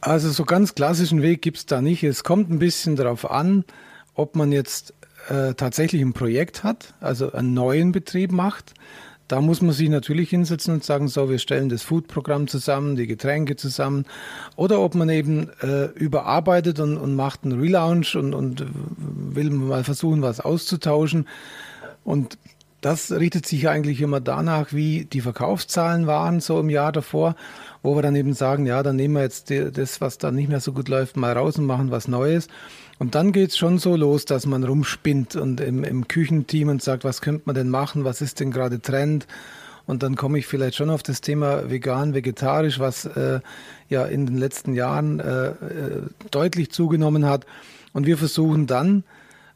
Also 0.00 0.30
so 0.30 0.44
ganz 0.44 0.74
klassischen 0.74 1.20
Weg 1.20 1.42
gibt 1.42 1.58
es 1.58 1.66
da 1.66 1.82
nicht. 1.82 2.02
Es 2.04 2.24
kommt 2.24 2.50
ein 2.50 2.58
bisschen 2.58 2.96
darauf 2.96 3.30
an, 3.30 3.64
ob 4.14 4.34
man 4.34 4.50
jetzt 4.50 4.94
äh, 5.28 5.54
tatsächlich 5.54 6.02
ein 6.02 6.12
Projekt 6.12 6.64
hat, 6.64 6.94
also 7.00 7.32
einen 7.32 7.54
neuen 7.54 7.92
Betrieb 7.92 8.32
macht, 8.32 8.74
da 9.30 9.40
muss 9.40 9.62
man 9.62 9.70
sich 9.70 9.88
natürlich 9.88 10.30
hinsetzen 10.30 10.74
und 10.74 10.84
sagen, 10.84 11.06
so, 11.06 11.30
wir 11.30 11.38
stellen 11.38 11.68
das 11.68 11.82
Foodprogramm 11.82 12.48
zusammen, 12.48 12.96
die 12.96 13.06
Getränke 13.06 13.54
zusammen. 13.54 14.04
Oder 14.56 14.80
ob 14.80 14.96
man 14.96 15.08
eben 15.08 15.48
äh, 15.62 15.84
überarbeitet 15.94 16.80
und, 16.80 16.96
und 16.96 17.14
macht 17.14 17.44
einen 17.44 17.60
Relaunch 17.60 18.16
und, 18.16 18.34
und 18.34 18.66
will 18.96 19.50
mal 19.50 19.84
versuchen, 19.84 20.22
was 20.22 20.40
auszutauschen. 20.40 21.28
Und 22.02 22.38
das 22.80 23.12
richtet 23.12 23.46
sich 23.46 23.68
eigentlich 23.68 24.00
immer 24.00 24.20
danach, 24.20 24.72
wie 24.72 25.04
die 25.04 25.20
Verkaufszahlen 25.20 26.06
waren 26.06 26.40
so 26.40 26.58
im 26.58 26.70
Jahr 26.70 26.92
davor, 26.92 27.36
wo 27.82 27.94
wir 27.94 28.02
dann 28.02 28.16
eben 28.16 28.32
sagen, 28.32 28.66
ja, 28.66 28.82
dann 28.82 28.96
nehmen 28.96 29.14
wir 29.14 29.22
jetzt 29.22 29.50
das, 29.50 30.00
was 30.00 30.18
da 30.18 30.30
nicht 30.30 30.48
mehr 30.48 30.60
so 30.60 30.72
gut 30.72 30.88
läuft, 30.88 31.16
mal 31.16 31.32
raus 31.32 31.58
und 31.58 31.66
machen 31.66 31.90
was 31.90 32.08
Neues. 32.08 32.48
Und 32.98 33.14
dann 33.14 33.32
geht 33.32 33.50
es 33.50 33.56
schon 33.56 33.78
so 33.78 33.96
los, 33.96 34.24
dass 34.24 34.46
man 34.46 34.64
rumspinnt 34.64 35.36
und 35.36 35.60
im, 35.60 35.84
im 35.84 36.08
Küchenteam 36.08 36.68
und 36.68 36.82
sagt, 36.82 37.04
was 37.04 37.20
könnte 37.20 37.42
man 37.46 37.54
denn 37.54 37.70
machen, 37.70 38.04
was 38.04 38.20
ist 38.20 38.40
denn 38.40 38.50
gerade 38.50 38.80
Trend? 38.80 39.26
Und 39.86 40.02
dann 40.02 40.16
komme 40.16 40.38
ich 40.38 40.46
vielleicht 40.46 40.76
schon 40.76 40.90
auf 40.90 41.02
das 41.02 41.20
Thema 41.20 41.70
vegan, 41.70 42.14
vegetarisch, 42.14 42.78
was 42.78 43.06
äh, 43.06 43.40
ja 43.88 44.04
in 44.04 44.26
den 44.26 44.36
letzten 44.36 44.74
Jahren 44.74 45.18
äh, 45.18 45.48
äh 45.48 45.54
deutlich 46.30 46.70
zugenommen 46.70 47.26
hat. 47.26 47.46
Und 47.92 48.06
wir 48.06 48.16
versuchen 48.16 48.66
dann, 48.66 49.04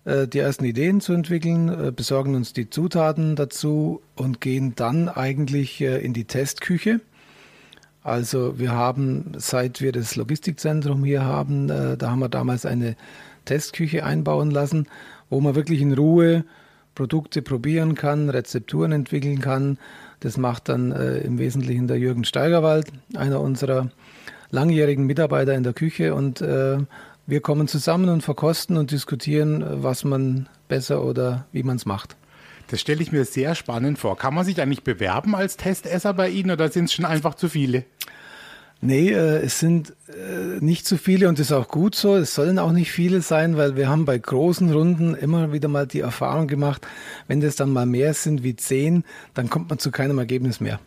die 0.04 0.38
ersten 0.38 0.64
Ideen 0.64 1.00
zu 1.00 1.14
entwickeln, 1.14 1.68
äh, 1.68 1.90
besorgen 1.90 2.34
uns 2.34 2.52
die 2.52 2.68
Zutaten 2.68 3.36
dazu 3.36 4.02
und 4.16 4.40
gehen 4.40 4.74
dann 4.76 5.08
eigentlich 5.08 5.80
in 5.80 6.12
die 6.12 6.24
Testküche. 6.26 7.00
Also 8.02 8.58
wir 8.58 8.72
haben, 8.72 9.32
seit 9.38 9.80
wir 9.80 9.92
das 9.92 10.14
Logistikzentrum 10.16 11.04
hier 11.04 11.24
haben, 11.24 11.68
da 11.68 12.10
haben 12.10 12.18
wir 12.18 12.28
damals 12.28 12.66
eine 12.66 12.96
Testküche 13.46 14.04
einbauen 14.04 14.50
lassen, 14.50 14.88
wo 15.30 15.40
man 15.40 15.54
wirklich 15.54 15.80
in 15.80 15.94
Ruhe 15.94 16.44
Produkte 16.94 17.42
probieren 17.42 17.94
kann, 17.94 18.30
Rezepturen 18.30 18.92
entwickeln 18.92 19.40
kann. 19.40 19.78
Das 20.20 20.36
macht 20.36 20.68
dann 20.68 20.92
äh, 20.92 21.18
im 21.18 21.38
Wesentlichen 21.38 21.86
der 21.86 21.98
Jürgen 21.98 22.24
Steigerwald, 22.24 22.86
einer 23.14 23.40
unserer 23.40 23.90
langjährigen 24.50 25.06
Mitarbeiter 25.06 25.54
in 25.54 25.64
der 25.64 25.72
Küche. 25.72 26.14
Und 26.14 26.40
äh, 26.40 26.78
wir 27.26 27.40
kommen 27.40 27.68
zusammen 27.68 28.08
und 28.08 28.22
verkosten 28.22 28.76
und 28.76 28.90
diskutieren, 28.90 29.64
was 29.82 30.04
man 30.04 30.48
besser 30.68 31.04
oder 31.04 31.46
wie 31.52 31.62
man 31.62 31.76
es 31.76 31.86
macht. 31.86 32.16
Das 32.68 32.80
stelle 32.80 33.02
ich 33.02 33.12
mir 33.12 33.24
sehr 33.24 33.54
spannend 33.54 33.98
vor. 33.98 34.16
Kann 34.16 34.34
man 34.34 34.44
sich 34.44 34.60
eigentlich 34.60 34.84
bewerben 34.84 35.34
als 35.34 35.56
Testesser 35.56 36.14
bei 36.14 36.28
Ihnen 36.28 36.50
oder 36.50 36.70
sind 36.70 36.86
es 36.86 36.92
schon 36.92 37.04
einfach 37.04 37.34
zu 37.34 37.48
viele? 37.48 37.84
Nee, 38.80 39.10
äh, 39.12 39.42
es 39.42 39.60
sind 39.60 39.94
äh, 40.08 40.62
nicht 40.62 40.86
zu 40.86 40.98
viele 40.98 41.28
und 41.28 41.38
das 41.38 41.46
ist 41.46 41.52
auch 41.52 41.68
gut 41.68 41.94
so. 41.94 42.16
Es 42.16 42.34
sollen 42.34 42.58
auch 42.58 42.72
nicht 42.72 42.90
viele 42.92 43.22
sein, 43.22 43.56
weil 43.56 43.76
wir 43.76 43.88
haben 43.88 44.04
bei 44.04 44.18
großen 44.18 44.70
Runden 44.70 45.14
immer 45.14 45.52
wieder 45.52 45.68
mal 45.68 45.86
die 45.86 46.00
Erfahrung 46.00 46.48
gemacht, 46.48 46.86
wenn 47.26 47.40
das 47.40 47.56
dann 47.56 47.70
mal 47.70 47.86
mehr 47.86 48.12
sind 48.12 48.42
wie 48.42 48.56
zehn, 48.56 49.04
dann 49.32 49.48
kommt 49.48 49.70
man 49.70 49.78
zu 49.78 49.90
keinem 49.90 50.18
Ergebnis 50.18 50.60
mehr. 50.60 50.80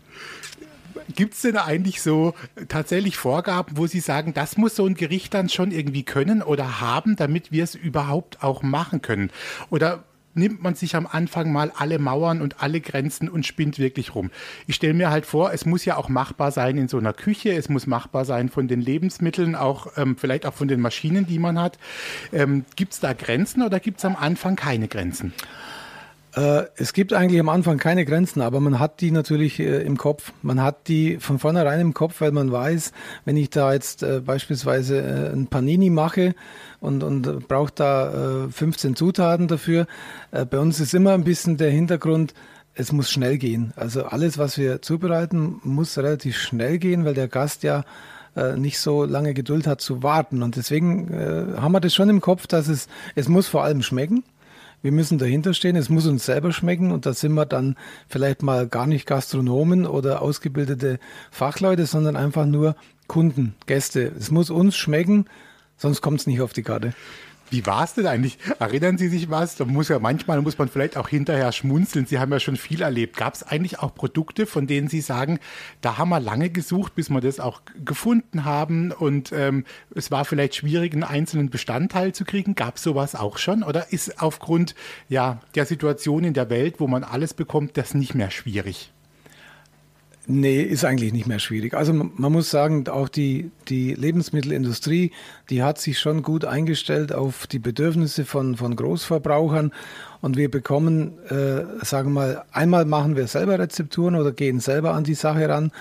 Gibt 1.15 1.33
es 1.33 1.41
denn 1.41 1.57
eigentlich 1.57 2.01
so 2.01 2.33
tatsächlich 2.67 3.17
Vorgaben, 3.17 3.77
wo 3.77 3.87
Sie 3.87 3.99
sagen, 3.99 4.33
das 4.33 4.57
muss 4.57 4.75
so 4.75 4.85
ein 4.85 4.95
Gericht 4.95 5.33
dann 5.33 5.49
schon 5.49 5.71
irgendwie 5.71 6.03
können 6.03 6.41
oder 6.41 6.81
haben, 6.81 7.15
damit 7.15 7.51
wir 7.51 7.63
es 7.63 7.75
überhaupt 7.75 8.43
auch 8.43 8.61
machen 8.61 9.01
können? 9.01 9.31
Oder 9.69 10.03
nimmt 10.37 10.61
man 10.61 10.75
sich 10.75 10.95
am 10.95 11.07
Anfang 11.07 11.51
mal 11.51 11.71
alle 11.75 11.99
Mauern 11.99 12.41
und 12.41 12.61
alle 12.61 12.79
Grenzen 12.79 13.27
und 13.27 13.45
spinnt 13.45 13.79
wirklich 13.79 14.15
rum. 14.15 14.31
Ich 14.67 14.75
stelle 14.75 14.93
mir 14.93 15.09
halt 15.09 15.25
vor, 15.25 15.51
es 15.51 15.65
muss 15.65 15.83
ja 15.83 15.97
auch 15.97 16.09
machbar 16.09 16.51
sein 16.51 16.77
in 16.77 16.87
so 16.87 16.97
einer 16.97 17.13
Küche, 17.13 17.53
es 17.53 17.69
muss 17.69 17.87
machbar 17.87 18.23
sein 18.23 18.49
von 18.49 18.67
den 18.67 18.79
Lebensmitteln, 18.79 19.55
auch 19.55 19.87
ähm, 19.97 20.15
vielleicht 20.15 20.45
auch 20.45 20.53
von 20.53 20.67
den 20.67 20.79
Maschinen, 20.79 21.25
die 21.25 21.39
man 21.39 21.59
hat. 21.59 21.79
Ähm, 22.31 22.65
gibt 22.75 22.93
es 22.93 22.99
da 22.99 23.13
Grenzen 23.13 23.63
oder 23.63 23.79
gibt 23.79 23.97
es 23.97 24.05
am 24.05 24.15
Anfang 24.15 24.55
keine 24.55 24.87
Grenzen? 24.87 25.33
Äh, 26.37 26.67
es 26.75 26.93
gibt 26.93 27.13
eigentlich 27.13 27.39
am 27.39 27.49
Anfang 27.49 27.79
keine 27.79 28.05
Grenzen, 28.05 28.41
aber 28.41 28.59
man 28.59 28.77
hat 28.79 29.01
die 29.01 29.09
natürlich 29.09 29.59
äh, 29.59 29.81
im 29.81 29.97
Kopf. 29.97 30.33
Man 30.43 30.61
hat 30.61 30.87
die 30.87 31.17
von 31.17 31.39
vornherein 31.39 31.79
im 31.79 31.95
Kopf, 31.95 32.21
weil 32.21 32.31
man 32.31 32.51
weiß, 32.51 32.91
wenn 33.25 33.37
ich 33.37 33.49
da 33.49 33.73
jetzt 33.73 34.03
äh, 34.03 34.21
beispielsweise 34.23 35.31
ein 35.33 35.47
Panini 35.47 35.89
mache 35.89 36.35
und, 36.79 37.01
und 37.01 37.47
brauche 37.47 37.71
da 37.73 38.47
15 38.51 38.91
äh, 38.91 38.95
Zutaten 38.95 39.47
dafür, 39.47 39.87
bei 40.31 40.59
uns 40.59 40.79
ist 40.79 40.93
immer 40.93 41.13
ein 41.13 41.23
bisschen 41.23 41.57
der 41.57 41.71
Hintergrund, 41.71 42.35
es 42.75 42.91
muss 42.91 43.09
schnell 43.09 43.39
gehen. 43.39 43.73
Also 43.75 44.05
alles, 44.05 44.37
was 44.37 44.59
wir 44.59 44.83
zubereiten, 44.83 45.59
muss 45.63 45.97
relativ 45.97 46.37
schnell 46.37 46.77
gehen, 46.77 47.05
weil 47.05 47.15
der 47.15 47.27
Gast 47.27 47.63
ja 47.63 47.83
nicht 48.55 48.77
so 48.77 49.03
lange 49.03 49.33
Geduld 49.33 49.65
hat 49.65 49.81
zu 49.81 50.03
warten. 50.03 50.43
Und 50.43 50.57
deswegen 50.57 51.11
haben 51.59 51.71
wir 51.71 51.79
das 51.79 51.95
schon 51.95 52.09
im 52.09 52.21
Kopf, 52.21 52.45
dass 52.45 52.67
es, 52.67 52.87
es 53.15 53.27
muss 53.27 53.47
vor 53.47 53.63
allem 53.63 53.81
schmecken. 53.81 54.23
Wir 54.81 54.91
müssen 54.91 55.17
dahinter 55.17 55.53
stehen, 55.53 55.75
es 55.75 55.89
muss 55.89 56.05
uns 56.05 56.25
selber 56.25 56.51
schmecken 56.51 56.91
und 56.91 57.05
da 57.05 57.13
sind 57.13 57.33
wir 57.33 57.45
dann 57.45 57.75
vielleicht 58.07 58.43
mal 58.43 58.67
gar 58.67 58.85
nicht 58.85 59.07
Gastronomen 59.07 59.85
oder 59.85 60.21
ausgebildete 60.21 60.99
Fachleute, 61.31 61.85
sondern 61.85 62.15
einfach 62.15 62.45
nur 62.45 62.75
Kunden, 63.07 63.55
Gäste. 63.65 64.11
Es 64.17 64.29
muss 64.31 64.49
uns 64.49 64.77
schmecken, 64.77 65.25
sonst 65.77 66.01
kommt 66.01 66.19
es 66.19 66.27
nicht 66.27 66.41
auf 66.41 66.53
die 66.53 66.63
Karte. 66.63 66.93
Wie 67.49 67.65
war 67.65 67.83
es 67.83 67.93
denn 67.93 68.07
eigentlich? 68.07 68.37
Erinnern 68.59 68.97
Sie 68.97 69.07
sich 69.07 69.29
was? 69.29 69.55
Da 69.55 69.65
muss 69.65 69.87
ja 69.87 69.99
manchmal 69.99 70.41
muss 70.41 70.57
man 70.57 70.67
vielleicht 70.67 70.97
auch 70.97 71.07
hinterher 71.07 71.51
schmunzeln. 71.51 72.05
Sie 72.05 72.19
haben 72.19 72.31
ja 72.31 72.39
schon 72.39 72.57
viel 72.57 72.81
erlebt. 72.81 73.15
Gab 73.15 73.35
es 73.35 73.43
eigentlich 73.43 73.79
auch 73.79 73.95
Produkte, 73.95 74.45
von 74.45 74.67
denen 74.67 74.89
Sie 74.89 75.01
sagen, 75.01 75.39
da 75.81 75.97
haben 75.97 76.09
wir 76.09 76.19
lange 76.19 76.49
gesucht, 76.49 76.95
bis 76.95 77.09
wir 77.09 77.21
das 77.21 77.39
auch 77.39 77.61
gefunden 77.83 78.43
haben 78.43 78.91
und 78.91 79.31
ähm, 79.31 79.63
es 79.95 80.11
war 80.11 80.25
vielleicht 80.25 80.55
schwierig, 80.55 80.93
einen 80.93 81.03
einzelnen 81.03 81.49
Bestandteil 81.49 82.13
zu 82.13 82.25
kriegen? 82.25 82.55
Gab 82.55 82.75
es 82.75 82.83
sowas 82.83 83.15
auch 83.15 83.37
schon? 83.37 83.63
Oder 83.63 83.93
ist 83.93 84.21
aufgrund 84.21 84.75
ja, 85.07 85.39
der 85.55 85.65
Situation 85.65 86.23
in 86.23 86.33
der 86.33 86.49
Welt, 86.49 86.79
wo 86.79 86.87
man 86.87 87.03
alles 87.03 87.33
bekommt, 87.33 87.77
das 87.77 87.93
nicht 87.93 88.13
mehr 88.13 88.31
schwierig? 88.31 88.91
Nee, 90.29 90.61
ist 90.61 90.83
eigentlich 90.83 91.13
nicht 91.13 91.25
mehr 91.25 91.39
schwierig. 91.39 91.73
Also 91.73 91.93
man 91.93 92.31
muss 92.33 92.51
sagen, 92.51 92.89
auch 92.89 93.07
die, 93.07 93.49
die 93.69 93.93
Lebensmittelindustrie, 93.93 95.11
die 95.49 95.63
hat 95.63 95.79
sich 95.79 95.99
schon 95.99 96.21
gut 96.21 96.43
eingestellt 96.43 97.13
auf 97.13 97.47
die 97.47 97.59
Bedürfnisse 97.59 98.25
von, 98.25 98.57
von 98.57 98.75
Großverbrauchern. 98.75 99.71
Und 100.19 100.35
wir 100.35 100.51
bekommen, 100.51 101.17
äh, 101.29 101.63
sagen 101.85 102.09
wir 102.09 102.21
mal, 102.21 102.43
einmal 102.51 102.83
machen 102.83 103.15
wir 103.15 103.27
selber 103.27 103.57
Rezepturen 103.57 104.15
oder 104.15 104.33
gehen 104.33 104.59
selber 104.59 104.93
an 104.95 105.05
die 105.05 105.13
Sache 105.13 105.47
ran 105.47 105.71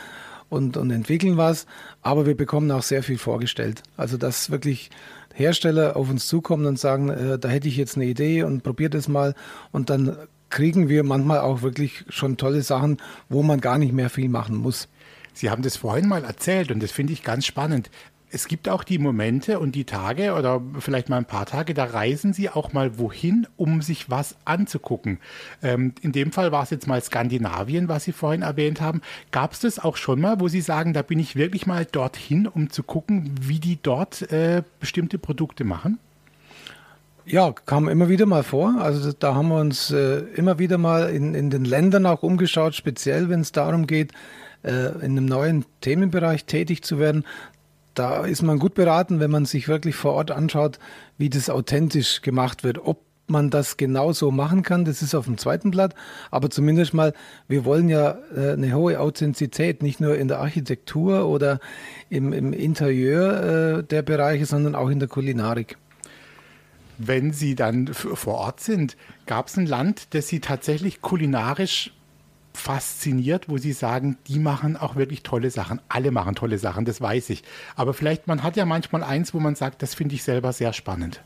und, 0.48 0.76
und 0.76 0.92
entwickeln 0.92 1.36
was. 1.36 1.66
Aber 2.02 2.24
wir 2.24 2.36
bekommen 2.36 2.70
auch 2.70 2.84
sehr 2.84 3.02
viel 3.02 3.18
vorgestellt. 3.18 3.82
Also 3.96 4.16
dass 4.16 4.52
wirklich 4.52 4.90
Hersteller 5.34 5.96
auf 5.96 6.08
uns 6.08 6.28
zukommen 6.28 6.66
und 6.66 6.78
sagen, 6.78 7.08
äh, 7.08 7.36
da 7.36 7.48
hätte 7.48 7.66
ich 7.66 7.76
jetzt 7.76 7.96
eine 7.96 8.06
Idee 8.06 8.44
und 8.44 8.62
probiert 8.62 8.94
es 8.94 9.08
mal. 9.08 9.34
Und 9.72 9.90
dann 9.90 10.16
kriegen 10.50 10.88
wir 10.88 11.02
manchmal 11.02 11.40
auch 11.40 11.62
wirklich 11.62 12.04
schon 12.08 12.36
tolle 12.36 12.62
Sachen, 12.62 12.98
wo 13.28 13.42
man 13.42 13.60
gar 13.60 13.78
nicht 13.78 13.92
mehr 13.92 14.10
viel 14.10 14.28
machen 14.28 14.56
muss. 14.56 14.88
Sie 15.32 15.50
haben 15.50 15.62
das 15.62 15.76
vorhin 15.76 16.08
mal 16.08 16.24
erzählt 16.24 16.70
und 16.70 16.82
das 16.82 16.92
finde 16.92 17.12
ich 17.12 17.22
ganz 17.22 17.44
spannend. 17.44 17.90
Es 18.28 18.48
gibt 18.48 18.68
auch 18.68 18.82
die 18.82 18.98
Momente 18.98 19.60
und 19.60 19.74
die 19.74 19.84
Tage 19.84 20.34
oder 20.34 20.60
vielleicht 20.80 21.08
mal 21.08 21.18
ein 21.18 21.26
paar 21.26 21.46
Tage, 21.46 21.74
da 21.74 21.84
reisen 21.84 22.32
Sie 22.32 22.50
auch 22.50 22.72
mal 22.72 22.98
wohin, 22.98 23.46
um 23.56 23.82
sich 23.82 24.10
was 24.10 24.34
anzugucken. 24.44 25.18
Ähm, 25.62 25.94
in 26.00 26.10
dem 26.10 26.32
Fall 26.32 26.50
war 26.50 26.64
es 26.64 26.70
jetzt 26.70 26.88
mal 26.88 27.00
Skandinavien, 27.00 27.88
was 27.88 28.04
Sie 28.04 28.12
vorhin 28.12 28.42
erwähnt 28.42 28.80
haben. 28.80 29.00
Gab 29.30 29.52
es 29.52 29.60
das 29.60 29.78
auch 29.78 29.96
schon 29.96 30.20
mal, 30.20 30.40
wo 30.40 30.48
Sie 30.48 30.60
sagen, 30.60 30.92
da 30.92 31.02
bin 31.02 31.20
ich 31.20 31.36
wirklich 31.36 31.66
mal 31.66 31.84
dorthin, 31.84 32.48
um 32.48 32.68
zu 32.70 32.82
gucken, 32.82 33.30
wie 33.40 33.60
die 33.60 33.78
dort 33.80 34.30
äh, 34.32 34.62
bestimmte 34.80 35.18
Produkte 35.18 35.64
machen? 35.64 35.98
Ja, 37.28 37.50
kam 37.50 37.88
immer 37.88 38.08
wieder 38.08 38.24
mal 38.24 38.44
vor. 38.44 38.76
Also 38.78 39.12
da 39.12 39.34
haben 39.34 39.48
wir 39.48 39.58
uns 39.58 39.90
äh, 39.90 40.18
immer 40.36 40.60
wieder 40.60 40.78
mal 40.78 41.10
in, 41.10 41.34
in 41.34 41.50
den 41.50 41.64
Ländern 41.64 42.06
auch 42.06 42.22
umgeschaut, 42.22 42.76
speziell 42.76 43.28
wenn 43.28 43.40
es 43.40 43.50
darum 43.50 43.88
geht, 43.88 44.12
äh, 44.62 44.92
in 45.04 45.18
einem 45.18 45.24
neuen 45.24 45.64
Themenbereich 45.80 46.44
tätig 46.44 46.84
zu 46.84 47.00
werden. 47.00 47.24
Da 47.94 48.24
ist 48.24 48.42
man 48.42 48.60
gut 48.60 48.74
beraten, 48.74 49.18
wenn 49.18 49.32
man 49.32 49.44
sich 49.44 49.66
wirklich 49.66 49.96
vor 49.96 50.12
Ort 50.12 50.30
anschaut, 50.30 50.78
wie 51.18 51.28
das 51.28 51.50
authentisch 51.50 52.22
gemacht 52.22 52.62
wird. 52.62 52.78
Ob 52.86 53.00
man 53.26 53.50
das 53.50 53.76
genauso 53.76 54.30
machen 54.30 54.62
kann, 54.62 54.84
das 54.84 55.02
ist 55.02 55.16
auf 55.16 55.24
dem 55.24 55.36
zweiten 55.36 55.72
Blatt. 55.72 55.96
Aber 56.30 56.48
zumindest 56.48 56.94
mal, 56.94 57.12
wir 57.48 57.64
wollen 57.64 57.88
ja 57.88 58.18
äh, 58.36 58.52
eine 58.52 58.72
hohe 58.72 59.00
Authentizität, 59.00 59.82
nicht 59.82 59.98
nur 60.00 60.16
in 60.16 60.28
der 60.28 60.38
Architektur 60.38 61.26
oder 61.26 61.58
im, 62.08 62.32
im 62.32 62.52
Interieur 62.52 63.78
äh, 63.78 63.82
der 63.82 64.02
Bereiche, 64.02 64.46
sondern 64.46 64.76
auch 64.76 64.90
in 64.90 65.00
der 65.00 65.08
Kulinarik 65.08 65.76
wenn 66.98 67.32
Sie 67.32 67.54
dann 67.54 67.92
vor 67.92 68.34
Ort 68.34 68.60
sind, 68.60 68.96
gab 69.26 69.48
es 69.48 69.56
ein 69.56 69.66
Land, 69.66 70.14
das 70.14 70.28
Sie 70.28 70.40
tatsächlich 70.40 71.00
kulinarisch 71.00 71.92
fasziniert, 72.52 73.48
wo 73.48 73.58
Sie 73.58 73.72
sagen, 73.72 74.16
die 74.26 74.38
machen 74.38 74.76
auch 74.76 74.96
wirklich 74.96 75.22
tolle 75.22 75.50
Sachen. 75.50 75.80
Alle 75.88 76.10
machen 76.10 76.34
tolle 76.34 76.58
Sachen, 76.58 76.84
das 76.84 77.00
weiß 77.00 77.30
ich. 77.30 77.42
Aber 77.76 77.94
vielleicht, 77.94 78.26
man 78.26 78.42
hat 78.42 78.56
ja 78.56 78.64
manchmal 78.64 79.02
eins, 79.02 79.34
wo 79.34 79.40
man 79.40 79.54
sagt, 79.54 79.82
das 79.82 79.94
finde 79.94 80.14
ich 80.14 80.22
selber 80.22 80.52
sehr 80.52 80.72
spannend. 80.72 81.20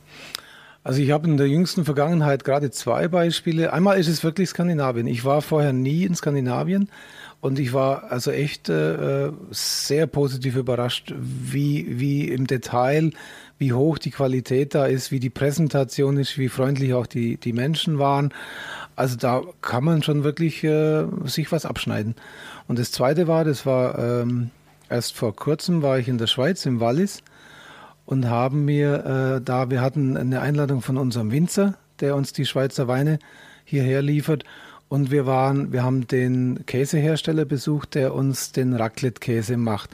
Also 0.83 1.03
ich 1.03 1.11
habe 1.11 1.29
in 1.29 1.37
der 1.37 1.47
jüngsten 1.47 1.85
Vergangenheit 1.85 2.45
gerade 2.45 2.71
zwei 2.71 3.07
Beispiele. 3.07 3.73
Einmal 3.73 3.99
ist 3.99 4.09
es 4.09 4.25
wirklich 4.25 4.49
Skandinavien. 4.49 5.07
Ich 5.07 5.25
war 5.25 5.43
vorher 5.43 5.75
nie 5.75 6.05
in 6.05 6.15
Skandinavien 6.15 6.89
und 7.41 7.59
ich 7.59 7.73
war 7.73 8.11
also 8.11 8.31
echt 8.31 8.69
äh, 8.71 9.31
sehr 9.51 10.07
positiv 10.07 10.57
überrascht, 10.57 11.15
wie, 11.19 11.87
wie 12.01 12.29
im 12.29 12.47
Detail 12.47 13.13
wie 13.61 13.75
hoch 13.75 13.99
die 13.99 14.11
Qualität 14.11 14.75
da 14.75 14.87
ist, 14.87 15.13
wie 15.13 15.21
die 15.21 15.29
Präsentation 15.29 16.17
ist, 16.17 16.39
wie 16.39 16.49
freundlich 16.49 16.95
auch 16.95 17.07
die, 17.07 17.37
die 17.37 17.53
Menschen 17.53 17.99
waren. 17.99 18.33
Also 18.97 19.17
da 19.17 19.43
kann 19.61 19.85
man 19.85 20.03
schon 20.03 20.25
wirklich 20.25 20.65
äh, 20.65 21.05
sich 21.27 21.53
was 21.53 21.67
abschneiden. 21.67 22.15
Und 22.69 22.79
das 22.79 22.91
Zweite 22.91 23.29
war, 23.29 23.45
das 23.45 23.67
war 23.67 23.99
ähm, 23.99 24.51
erst 24.89 25.15
vor 25.15 25.37
kurzem, 25.37 25.83
war 25.83 25.99
ich 25.99 26.09
in 26.09 26.17
der 26.17 26.27
Schweiz, 26.27 26.65
im 26.65 26.81
Wallis 26.81 27.23
und 28.07 28.31
haben 28.31 28.65
mir 28.65 29.37
äh, 29.37 29.45
da, 29.45 29.69
wir 29.69 29.83
hatten 29.83 30.17
eine 30.17 30.41
Einladung 30.41 30.81
von 30.81 30.97
unserem 30.97 31.31
Winzer, 31.31 31.75
der 32.01 32.17
uns 32.17 32.33
die 32.33 32.47
Schweizer 32.47 32.89
Weine 32.89 33.19
hierher 33.67 34.01
liefert. 34.01 34.45
Und 34.91 35.13
wir 35.13 35.25
waren, 35.25 35.73
wir 35.73 35.85
haben 35.85 36.09
den 36.09 36.67
Käsehersteller 36.67 37.45
besucht, 37.45 37.95
der 37.95 38.13
uns 38.13 38.51
den 38.51 38.75
Raclette-Käse 38.75 39.57
macht. 39.57 39.89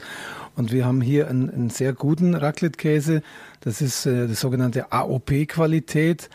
Und 0.55 0.71
wir 0.71 0.85
haben 0.85 1.01
hier 1.01 1.27
einen, 1.27 1.51
einen 1.51 1.69
sehr 1.69 1.93
guten 1.93 2.33
Raclette-Käse. 2.33 3.21
Das 3.61 3.79
ist 3.79 4.07
äh, 4.07 4.25
die 4.25 4.33
sogenannte 4.33 4.91
AOP-Qualität. 4.91 6.31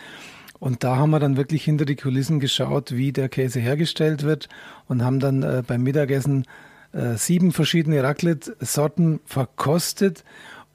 Und 0.61 0.85
da 0.85 0.95
haben 0.95 1.11
wir 1.11 1.19
dann 1.19 1.37
wirklich 1.37 1.64
hinter 1.64 1.85
die 1.85 1.97
Kulissen 1.97 2.38
geschaut, 2.38 2.92
wie 2.92 3.11
der 3.11 3.28
Käse 3.28 3.59
hergestellt 3.59 4.23
wird 4.23 4.49
und 4.87 5.02
haben 5.02 5.19
dann 5.19 5.42
äh, 5.42 5.64
beim 5.66 5.83
Mittagessen 5.83 6.47
äh, 6.92 7.16
sieben 7.16 7.50
verschiedene 7.50 8.04
Raclette-Sorten 8.04 9.19
verkostet 9.25 10.23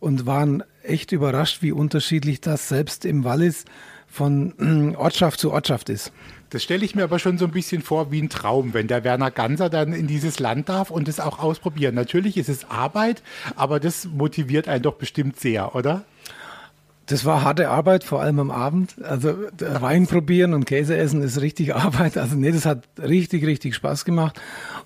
und 0.01 0.25
waren 0.25 0.61
echt 0.83 1.13
überrascht, 1.13 1.61
wie 1.61 1.71
unterschiedlich 1.71 2.41
das 2.41 2.67
selbst 2.67 3.05
im 3.05 3.23
Wallis 3.23 3.63
von 4.07 4.95
Ortschaft 4.97 5.39
zu 5.39 5.53
Ortschaft 5.53 5.87
ist. 5.87 6.11
Das 6.49 6.63
stelle 6.63 6.85
ich 6.85 6.95
mir 6.95 7.03
aber 7.03 7.19
schon 7.19 7.37
so 7.37 7.45
ein 7.45 7.51
bisschen 7.51 7.81
vor 7.81 8.11
wie 8.11 8.21
ein 8.21 8.29
Traum, 8.29 8.73
wenn 8.73 8.87
der 8.87 9.03
Werner 9.03 9.31
Ganser 9.31 9.69
dann 9.69 9.93
in 9.93 10.07
dieses 10.07 10.39
Land 10.39 10.69
darf 10.69 10.91
und 10.91 11.07
es 11.07 11.19
auch 11.19 11.39
ausprobieren. 11.39 11.95
Natürlich 11.95 12.37
ist 12.37 12.49
es 12.49 12.69
Arbeit, 12.69 13.21
aber 13.55 13.79
das 13.79 14.05
motiviert 14.05 14.67
einen 14.67 14.83
doch 14.83 14.95
bestimmt 14.95 15.39
sehr, 15.39 15.75
oder? 15.75 16.05
Das 17.07 17.23
war 17.23 17.43
harte 17.43 17.69
Arbeit, 17.69 18.03
vor 18.03 18.21
allem 18.21 18.39
am 18.39 18.51
Abend. 18.51 18.95
Also 19.01 19.35
Wein 19.59 20.07
probieren 20.07 20.53
und 20.53 20.65
Käse 20.65 20.97
essen 20.97 21.21
ist 21.21 21.39
richtig 21.41 21.73
Arbeit. 21.75 22.17
Also 22.17 22.35
nee, 22.35 22.51
das 22.51 22.65
hat 22.65 22.83
richtig, 23.01 23.45
richtig 23.45 23.75
Spaß 23.75 24.05
gemacht. 24.05 24.39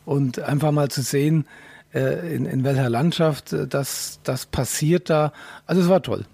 Und 0.05 0.39
einfach 0.39 0.71
mal 0.71 0.89
zu 0.89 1.01
sehen, 1.01 1.45
äh, 1.93 2.35
in, 2.35 2.45
in 2.45 2.63
welcher 2.63 2.89
Landschaft 2.89 3.53
äh, 3.53 3.67
das, 3.67 4.19
das 4.23 4.45
passiert 4.45 5.09
da. 5.09 5.33
Also 5.65 5.81
es 5.81 5.89
war 5.89 6.01
toll. 6.01 6.25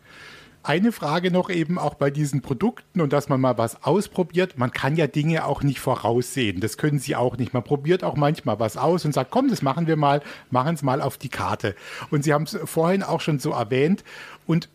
Eine 0.67 0.91
Frage 0.91 1.31
noch 1.31 1.49
eben 1.49 1.79
auch 1.79 1.93
bei 1.93 2.11
diesen 2.11 2.41
Produkten 2.41 2.99
und 2.99 3.13
dass 3.13 3.29
man 3.29 3.39
mal 3.39 3.57
was 3.57 3.85
ausprobiert. 3.85 4.57
Man 4.57 4.71
kann 4.71 4.97
ja 4.97 5.07
Dinge 5.07 5.45
auch 5.45 5.63
nicht 5.63 5.79
voraussehen. 5.79 6.59
Das 6.59 6.75
können 6.75 6.99
Sie 6.99 7.15
auch 7.15 7.37
nicht. 7.37 7.53
Man 7.53 7.63
probiert 7.63 8.03
auch 8.03 8.17
manchmal 8.17 8.59
was 8.59 8.75
aus 8.75 9.05
und 9.05 9.13
sagt, 9.13 9.31
komm, 9.31 9.47
das 9.47 9.61
machen 9.61 9.87
wir 9.87 9.95
mal, 9.95 10.21
machen 10.51 10.75
es 10.75 10.83
mal 10.83 11.01
auf 11.01 11.17
die 11.17 11.29
Karte. 11.29 11.73
Und 12.11 12.25
Sie 12.25 12.33
haben 12.33 12.43
es 12.43 12.59
vorhin 12.65 13.01
auch 13.01 13.21
schon 13.21 13.39
so 13.39 13.51
erwähnt. 13.51 14.03
Und 14.45 14.67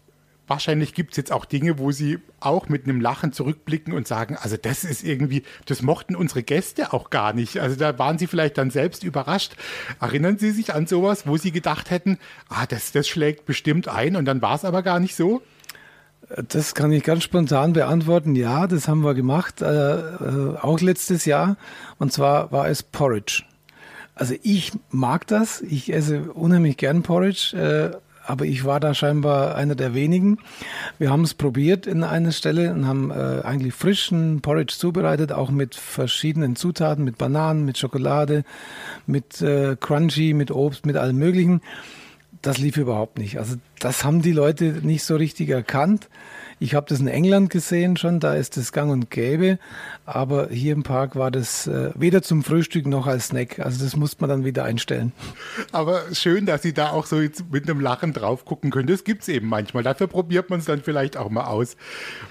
wahrscheinlich 0.47 0.95
gibt 0.95 1.11
es 1.11 1.19
jetzt 1.19 1.31
auch 1.31 1.45
Dinge, 1.45 1.79
wo 1.79 1.91
Sie 1.91 2.21
auch 2.41 2.71
mit 2.71 2.85
einem 2.85 3.03
Lachen 3.03 3.35
zurückblicken 3.35 3.93
und 3.93 4.09
sagen, 4.09 4.39
also 4.41 4.57
das 4.57 4.85
ist 4.85 5.05
irgendwie, 5.05 5.43
das 5.67 5.83
mochten 5.83 6.17
unsere 6.17 6.43
Gäste 6.43 6.95
auch 6.95 7.11
gar 7.11 7.35
nicht. 7.35 7.59
Also 7.59 7.77
da 7.77 7.99
waren 7.99 8.17
Sie 8.17 8.29
vielleicht 8.29 8.57
dann 8.57 8.71
selbst 8.71 9.05
überrascht. 9.05 9.57
Erinnern 10.01 10.39
Sie 10.39 10.53
sich 10.53 10.73
an 10.73 10.87
sowas, 10.87 11.27
wo 11.27 11.37
Sie 11.37 11.53
gedacht 11.53 11.91
hätten, 11.91 12.19
ah, 12.49 12.65
das, 12.65 12.93
das 12.93 13.09
schlägt 13.09 13.45
bestimmt 13.45 13.89
ein 13.89 14.17
und 14.17 14.25
dann 14.25 14.41
war 14.41 14.55
es 14.55 14.65
aber 14.65 14.83
gar 14.83 14.99
nicht 14.99 15.15
so? 15.15 15.43
Das 16.49 16.75
kann 16.75 16.93
ich 16.93 17.03
ganz 17.03 17.25
spontan 17.25 17.73
beantworten. 17.73 18.35
Ja, 18.35 18.67
das 18.67 18.89
haben 18.89 19.05
wir 19.05 19.15
gemacht, 19.15 19.61
äh, 19.61 19.95
äh, 19.95 20.57
auch 20.61 20.81
letztes 20.81 21.25
Jahr. 21.25 21.57
Und 21.99 22.13
zwar 22.13 22.53
war 22.53 22.69
es 22.69 22.83
Porridge. 22.83 23.43
Also 24.15 24.35
ich 24.43 24.73
mag 24.91 25.27
das. 25.27 25.61
Ich 25.63 25.93
esse 25.93 26.33
unheimlich 26.33 26.77
gern 26.77 27.03
Porridge. 27.03 27.57
Äh, 27.57 27.97
aber 28.25 28.45
ich 28.45 28.65
war 28.65 28.79
da 28.79 28.95
scheinbar 28.95 29.57
einer 29.57 29.75
der 29.75 29.95
wenigen. 29.95 30.39
Wir 30.99 31.11
haben 31.11 31.25
es 31.25 31.35
probiert 31.35 31.87
in 31.87 32.05
einer 32.05 32.31
Stelle 32.31 32.73
und 32.73 32.87
haben 32.87 33.11
äh, 33.11 33.43
eigentlich 33.43 33.75
frischen 33.75 34.41
Porridge 34.41 34.75
zubereitet, 34.79 35.33
auch 35.33 35.51
mit 35.51 35.75
verschiedenen 35.75 36.55
Zutaten, 36.55 37.05
mit 37.05 37.19
Bananen, 37.19 37.65
mit 37.65 37.79
Schokolade, 37.79 38.45
mit 39.07 39.43
äh, 39.43 39.77
Crunchy, 39.79 40.35
mit 40.35 40.53
Obst, 40.53 40.87
mit 40.87 40.97
allem 40.97 41.17
Möglichen 41.17 41.63
das 42.43 42.59
lief 42.59 42.77
überhaupt 42.77 43.19
nicht. 43.19 43.39
Also 43.39 43.57
das 43.79 44.05
haben 44.05 44.21
die 44.21 44.33
Leute 44.33 44.65
nicht 44.83 45.05
so 45.05 45.17
richtig 45.17 45.49
erkannt. 45.49 46.09
Ich 46.59 46.75
habe 46.75 46.87
das 46.89 47.01
in 47.01 47.09
England 47.09 47.51
gesehen 47.51 47.97
schon, 47.97 48.21
da 48.21 48.35
ist 48.35 48.57
das 48.57 48.71
gang 48.71 48.93
und 48.93 49.11
gäbe, 49.11 49.59
aber 50.07 50.49
hier 50.49 50.73
im 50.75 50.85
Park 50.85 51.17
war 51.17 51.33
das 51.33 51.67
äh, 51.67 51.91
weder 51.97 52.23
zum 52.23 52.45
Frühstück 52.45 52.87
noch 52.87 53.09
als 53.09 53.29
Snack. 53.29 53.59
Also 53.59 53.83
das 53.83 53.97
musste 53.97 54.21
man 54.21 54.31
dann 54.31 54.45
wieder 54.45 54.65
einstellen. 54.65 55.13
Aber 55.73 56.03
schön, 56.13 56.47
dass 56.47 56.63
Sie 56.63 56.73
da 56.73 56.91
auch 56.91 57.07
so 57.07 57.21
jetzt 57.21 57.51
mit 57.51 57.69
einem 57.69 57.81
Lachen 57.81 58.13
drauf 58.13 58.45
gucken 58.45 58.71
können. 58.71 58.87
Das 58.87 59.03
gibt 59.03 59.23
es 59.23 59.29
eben 59.29 59.49
manchmal. 59.49 59.83
Dafür 59.83 60.07
probiert 60.07 60.51
man 60.51 60.61
es 60.61 60.67
dann 60.67 60.83
vielleicht 60.83 61.17
auch 61.17 61.31
mal 61.31 61.47
aus. 61.47 61.77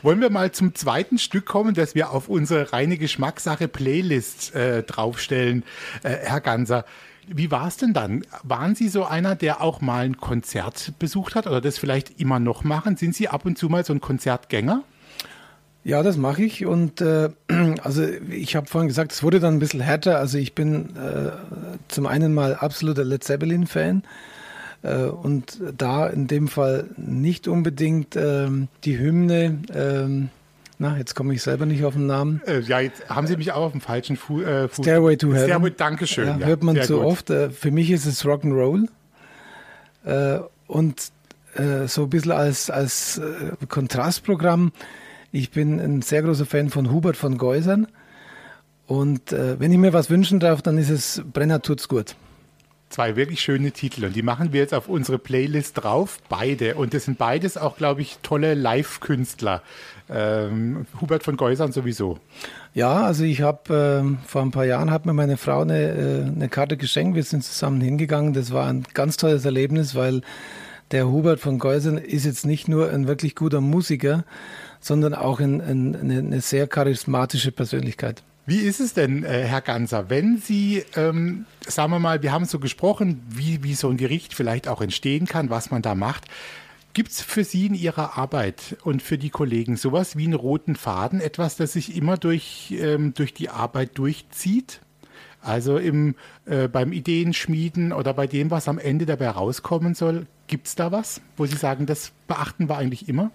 Wollen 0.02 0.22
wir 0.22 0.30
mal 0.30 0.52
zum 0.52 0.76
zweiten 0.76 1.18
Stück 1.18 1.46
kommen, 1.46 1.74
das 1.74 1.96
wir 1.96 2.12
auf 2.12 2.30
unsere 2.30 2.72
reine 2.72 2.98
Geschmackssache 2.98 3.68
Playlist 3.68 4.56
äh, 4.56 4.84
draufstellen, 4.84 5.64
äh, 6.04 6.10
Herr 6.10 6.40
Ganser. 6.40 6.86
Wie 7.28 7.52
war 7.52 7.68
es 7.68 7.78
denn 7.78 7.94
dann? 7.94 8.24
Waren 8.44 8.76
Sie 8.76 8.90
so 8.90 9.06
einer, 9.06 9.36
der 9.36 9.62
auch 9.62 9.82
mal 9.82 10.06
ein 10.06 10.18
Konzert 10.18 10.94
besucht 11.00 11.36
hat 11.36 11.48
oder 11.48 11.62
das 11.62 11.78
vielleicht 11.78 12.20
immer 12.20 12.40
noch 12.40 12.64
machen? 12.64 12.98
Sind 12.98 13.16
Sie 13.16 13.28
ab 13.28 13.46
und 13.46 13.58
zu 13.58 13.70
mal 13.70 13.86
so 13.86 13.94
ein 13.94 14.02
Konzertgänger? 14.02 14.84
Ja, 15.84 16.04
das 16.04 16.18
mache 16.18 16.44
ich. 16.44 16.66
Und 16.66 17.02
äh, 17.02 17.30
also 17.84 18.04
ich 18.30 18.56
habe 18.56 18.68
vorhin 18.68 18.88
gesagt, 18.88 19.12
es 19.12 19.24
wurde 19.24 19.40
dann 19.40 19.56
ein 19.56 19.60
bisschen 19.60 19.82
härter. 19.82 20.18
Also 20.20 20.38
ich 20.38 20.54
bin 20.54 20.96
äh, 20.96 21.32
zum 21.88 22.06
einen 22.06 22.34
mal 22.34 22.56
absoluter 22.56 23.04
Led 23.04 23.24
Zeppelin-Fan. 23.24 24.04
Äh, 24.84 25.04
und 25.06 25.60
da 25.78 26.08
in 26.08 26.28
dem 26.28 26.48
Fall 26.48 26.90
nicht 26.98 27.48
unbedingt 27.48 28.16
ähm, 28.16 28.68
die 28.84 28.98
Hymne 28.98 29.60
ähm, 29.74 30.30
na, 30.82 30.98
jetzt 30.98 31.14
komme 31.14 31.32
ich 31.36 31.44
selber 31.44 31.68
nicht 31.68 31.86
auf 31.86 31.94
den 31.94 32.08
Namen. 32.08 32.42
Äh, 32.48 32.62
ja, 32.62 32.80
jetzt 32.80 33.08
haben 33.08 33.28
Sie 33.28 33.38
mich 33.38 33.52
auch 33.52 33.66
auf 33.66 33.72
dem 33.72 33.82
falschen 33.82 34.18
Fu 34.18 34.42
äh, 34.42 34.68
Fuß. 34.68 34.84
Stairway 34.84 35.16
to 35.16 35.28
Heaven. 35.28 35.44
Stairway, 35.44 35.70
Dankeschön. 35.70 36.28
Ja, 36.28 36.38
ja, 36.40 36.48
hört 36.48 36.64
man 36.64 36.82
zu 36.82 36.98
gut. 36.98 37.06
oft. 37.06 37.30
Äh, 37.30 37.52
für 37.52 37.70
mich 37.70 37.92
ist 37.92 38.08
es 38.08 38.26
Rock'n'Roll. 38.26 38.88
Äh, 40.06 40.40
und 40.66 41.12
äh, 41.54 41.88
so 41.88 42.06
ein 42.06 42.10
bisschen 42.10 42.32
als, 42.32 42.72
als 42.72 43.20
äh, 43.20 43.64
Kontrastprogramm. 43.68 44.72
Ich 45.32 45.52
bin 45.52 45.80
ein 45.80 46.02
sehr 46.02 46.24
großer 46.24 46.48
Fan 46.48 46.72
von 46.72 46.92
Hubert 46.92 47.16
von 47.16 47.38
Geusern. 47.38 47.88
Und 48.88 49.32
wenn 49.32 49.72
ich 49.72 49.78
mir 49.78 49.94
was 49.94 50.10
wünschen 50.10 50.42
darf, 50.42 50.62
dann 50.62 50.78
ist 50.78 50.90
es 50.90 51.24
Brenner 51.32 51.62
tut's 51.62 51.88
gut 51.88 52.18
zwei 52.92 53.16
wirklich 53.16 53.42
schöne 53.42 53.72
Titel 53.72 54.06
und 54.06 54.16
die 54.16 54.22
machen 54.22 54.54
wir 54.54 54.62
jetzt 54.62 54.74
auf 54.74 54.88
unsere 54.88 55.18
Playlist 55.18 55.84
drauf, 55.84 56.20
beide. 56.30 56.76
Und 56.76 56.94
das 56.94 57.06
sind 57.06 57.18
beides 57.18 57.58
auch, 57.58 57.78
glaube 57.78 58.02
ich, 58.02 58.20
tolle 58.22 58.54
Live-Künstler. 58.54 59.62
Ähm, 60.10 60.86
Hubert 61.00 61.24
von 61.24 61.38
Geusern 61.38 61.72
sowieso. 61.72 62.20
Ja, 62.74 63.04
also 63.04 63.24
ich 63.24 63.42
habe 63.42 64.04
äh, 64.04 64.28
vor 64.28 64.42
ein 64.42 64.52
paar 64.52 64.66
Jahren 64.66 64.92
hat 64.92 65.06
mir 65.06 65.14
meine 65.14 65.38
Frau 65.38 65.62
eine, 65.62 65.80
äh, 65.80 66.24
eine 66.24 66.50
Karte 66.50 66.78
geschenkt. 66.78 67.16
Wir 67.16 67.24
sind 67.24 67.44
zusammen 67.44 67.82
hingegangen. 67.82 68.34
Das 68.34 68.52
war 68.52 68.68
ein 68.68 68.84
ganz 68.94 69.18
tolles 69.18 69.46
Erlebnis, 69.46 69.96
weil 69.96 70.22
der 70.92 71.08
Hubert 71.08 71.40
von 71.40 71.60
Geusern 71.60 71.98
ist 71.98 72.26
jetzt 72.26 72.46
nicht 72.46 72.68
nur 72.68 72.90
ein 72.90 73.08
wirklich 73.08 73.36
guter 73.36 73.62
Musiker, 73.62 74.26
sondern 74.80 75.14
auch 75.14 75.40
ein, 75.40 75.62
ein, 75.62 75.96
eine, 75.96 76.20
eine 76.20 76.42
sehr 76.42 76.68
charismatische 76.68 77.52
Persönlichkeit. 77.52 78.24
Wie 78.46 78.58
ist 78.58 78.80
es 78.80 78.94
denn, 78.94 79.24
äh, 79.24 79.44
Herr 79.44 79.62
Ganser, 79.62 80.10
wenn 80.10 80.38
Sie, 80.38 80.84
ähm, 80.96 81.46
sagen 81.66 81.92
wir 81.92 82.00
mal, 82.00 82.24
wir 82.24 82.32
haben 82.32 82.46
so 82.46 82.60
gesprochen, 82.60 83.22
wie, 83.30 83.64
wie 83.64 83.76
so 83.76 83.90
ein 83.90 83.98
Gericht 83.98 84.34
vielleicht 84.34 84.68
auch 84.68 84.82
entstehen 84.82 85.28
kann, 85.28 85.50
was 85.50 85.70
man 85.70 85.82
da 85.82 85.94
macht. 85.94 86.26
Gibt 86.94 87.12
es 87.12 87.22
für 87.22 87.44
Sie 87.44 87.68
in 87.68 87.76
Ihrer 87.76 88.18
Arbeit 88.18 88.78
und 88.84 89.02
für 89.02 89.18
die 89.18 89.30
Kollegen 89.30 89.78
sowas 89.78 90.18
wie 90.18 90.26
einen 90.26 90.34
roten 90.34 90.76
Faden, 90.76 91.22
etwas, 91.22 91.56
das 91.56 91.74
sich 91.74 91.96
immer 91.96 92.18
durch, 92.18 92.74
ähm, 92.78 93.14
durch 93.14 93.34
die 93.34 93.50
Arbeit 93.50 93.98
durchzieht? 93.98 94.82
Also 95.42 95.78
im, 95.78 96.16
äh, 96.46 96.68
beim 96.68 96.92
Ideenschmieden 96.92 97.94
oder 97.94 98.14
bei 98.14 98.28
dem, 98.28 98.52
was 98.52 98.68
am 98.68 98.78
Ende 98.78 99.06
dabei 99.06 99.30
rauskommen 99.30 99.94
soll, 99.96 100.28
gibt 100.48 100.68
es 100.68 100.76
da 100.76 100.92
was, 100.92 101.22
wo 101.38 101.46
Sie 101.46 101.58
sagen, 101.58 101.86
das 101.86 102.12
beachten 102.28 102.68
wir 102.70 102.78
eigentlich 102.78 103.08
immer? 103.08 103.32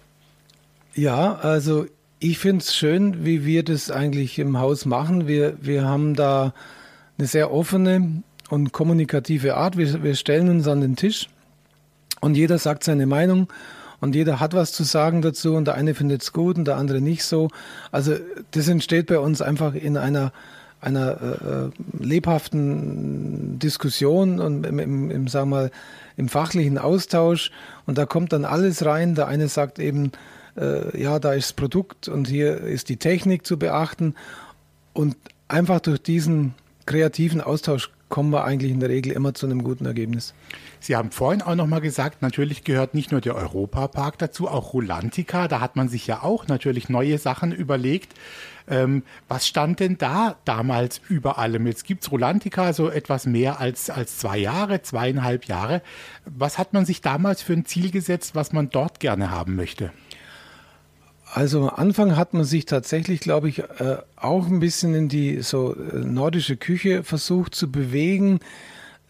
Ja, 0.93 1.35
also 1.35 1.85
ich 2.19 2.39
finde 2.39 2.63
es 2.63 2.75
schön, 2.75 3.25
wie 3.25 3.45
wir 3.45 3.63
das 3.63 3.91
eigentlich 3.91 4.39
im 4.39 4.57
Haus 4.59 4.85
machen. 4.85 5.27
Wir, 5.27 5.55
wir 5.61 5.85
haben 5.85 6.15
da 6.15 6.53
eine 7.17 7.27
sehr 7.27 7.51
offene 7.51 8.23
und 8.49 8.71
kommunikative 8.71 9.55
Art. 9.55 9.77
Wir, 9.77 10.03
wir 10.03 10.15
stellen 10.15 10.49
uns 10.49 10.67
an 10.67 10.81
den 10.81 10.95
Tisch 10.95 11.29
und 12.21 12.35
jeder 12.35 12.57
sagt 12.57 12.83
seine 12.83 13.05
Meinung 13.05 13.47
und 13.99 14.15
jeder 14.15 14.39
hat 14.39 14.53
was 14.53 14.71
zu 14.71 14.83
sagen 14.83 15.21
dazu 15.21 15.55
und 15.55 15.65
der 15.65 15.75
eine 15.75 15.93
findet 15.93 16.23
es 16.23 16.33
gut 16.33 16.57
und 16.57 16.65
der 16.65 16.77
andere 16.77 17.01
nicht 17.01 17.23
so. 17.23 17.49
Also 17.91 18.15
das 18.51 18.67
entsteht 18.67 19.07
bei 19.07 19.19
uns 19.19 19.41
einfach 19.41 19.75
in 19.75 19.97
einer 19.97 20.31
einer 20.79 21.17
äh, 21.21 21.65
äh 21.65 21.69
lebhaften 21.99 23.57
Diskussion 23.57 24.39
und 24.39 24.63
im, 24.63 24.77
im, 24.77 25.09
im, 25.09 25.27
sagen 25.27 25.49
wir 25.49 25.71
im 26.17 26.29
fachlichen 26.29 26.77
Austausch 26.77 27.49
und 27.87 27.97
da 27.97 28.05
kommt 28.05 28.31
dann 28.31 28.45
alles 28.45 28.85
rein. 28.85 29.15
Der 29.15 29.27
eine 29.27 29.47
sagt 29.47 29.79
eben, 29.79 30.11
äh, 30.57 31.01
ja, 31.01 31.19
da 31.19 31.33
ist 31.33 31.49
das 31.49 31.53
Produkt 31.53 32.07
und 32.07 32.27
hier 32.27 32.57
ist 32.57 32.89
die 32.89 32.97
Technik 32.97 33.45
zu 33.45 33.57
beachten. 33.57 34.15
Und 34.93 35.15
einfach 35.47 35.79
durch 35.79 36.01
diesen 36.01 36.55
kreativen 36.85 37.41
Austausch 37.41 37.91
kommen 38.09 38.31
wir 38.31 38.45
eigentlich 38.45 38.71
in 38.71 38.79
der 38.79 38.89
Regel 38.89 39.11
immer 39.11 39.33
zu 39.33 39.45
einem 39.45 39.63
guten 39.63 39.85
Ergebnis. 39.85 40.33
Sie 40.79 40.95
haben 40.95 41.11
vorhin 41.11 41.41
auch 41.41 41.55
noch 41.55 41.67
mal 41.67 41.81
gesagt, 41.81 42.21
natürlich 42.21 42.63
gehört 42.63 42.93
nicht 42.93 43.11
nur 43.11 43.19
der 43.19 43.35
Europapark 43.35 44.17
dazu, 44.17 44.47
auch 44.47 44.73
Rulantica. 44.73 45.47
Da 45.47 45.59
hat 45.59 45.75
man 45.75 45.89
sich 45.89 46.07
ja 46.07 46.23
auch 46.23 46.47
natürlich 46.47 46.87
neue 46.87 47.17
Sachen 47.17 47.51
überlegt. 47.51 48.13
Ähm, 48.69 49.03
was 49.27 49.47
stand 49.47 49.79
denn 49.79 49.97
da 49.97 50.37
damals 50.45 51.01
über 51.09 51.37
allem? 51.37 51.67
Jetzt 51.67 51.85
gibt 51.85 52.03
es 52.03 52.11
Rulantica 52.11 52.73
so 52.73 52.89
etwas 52.89 53.25
mehr 53.25 53.59
als, 53.59 53.89
als 53.89 54.17
zwei 54.17 54.37
Jahre, 54.37 54.81
zweieinhalb 54.81 55.45
Jahre. 55.45 55.81
Was 56.25 56.57
hat 56.57 56.73
man 56.73 56.85
sich 56.85 57.01
damals 57.01 57.41
für 57.41 57.53
ein 57.53 57.65
Ziel 57.65 57.91
gesetzt, 57.91 58.35
was 58.35 58.53
man 58.53 58.69
dort 58.69 58.99
gerne 58.99 59.31
haben 59.31 59.55
möchte? 59.55 59.91
Also 61.33 61.67
am 61.69 61.75
Anfang 61.75 62.15
hat 62.15 62.33
man 62.33 62.45
sich 62.45 62.65
tatsächlich, 62.65 63.19
glaube 63.19 63.49
ich, 63.49 63.59
äh, 63.59 63.97
auch 64.15 64.47
ein 64.47 64.59
bisschen 64.59 64.95
in 64.95 65.09
die 65.09 65.41
so 65.41 65.75
äh, 65.75 65.97
nordische 65.97 66.57
Küche 66.57 67.03
versucht 67.03 67.53
zu 67.53 67.71
bewegen. 67.71 68.39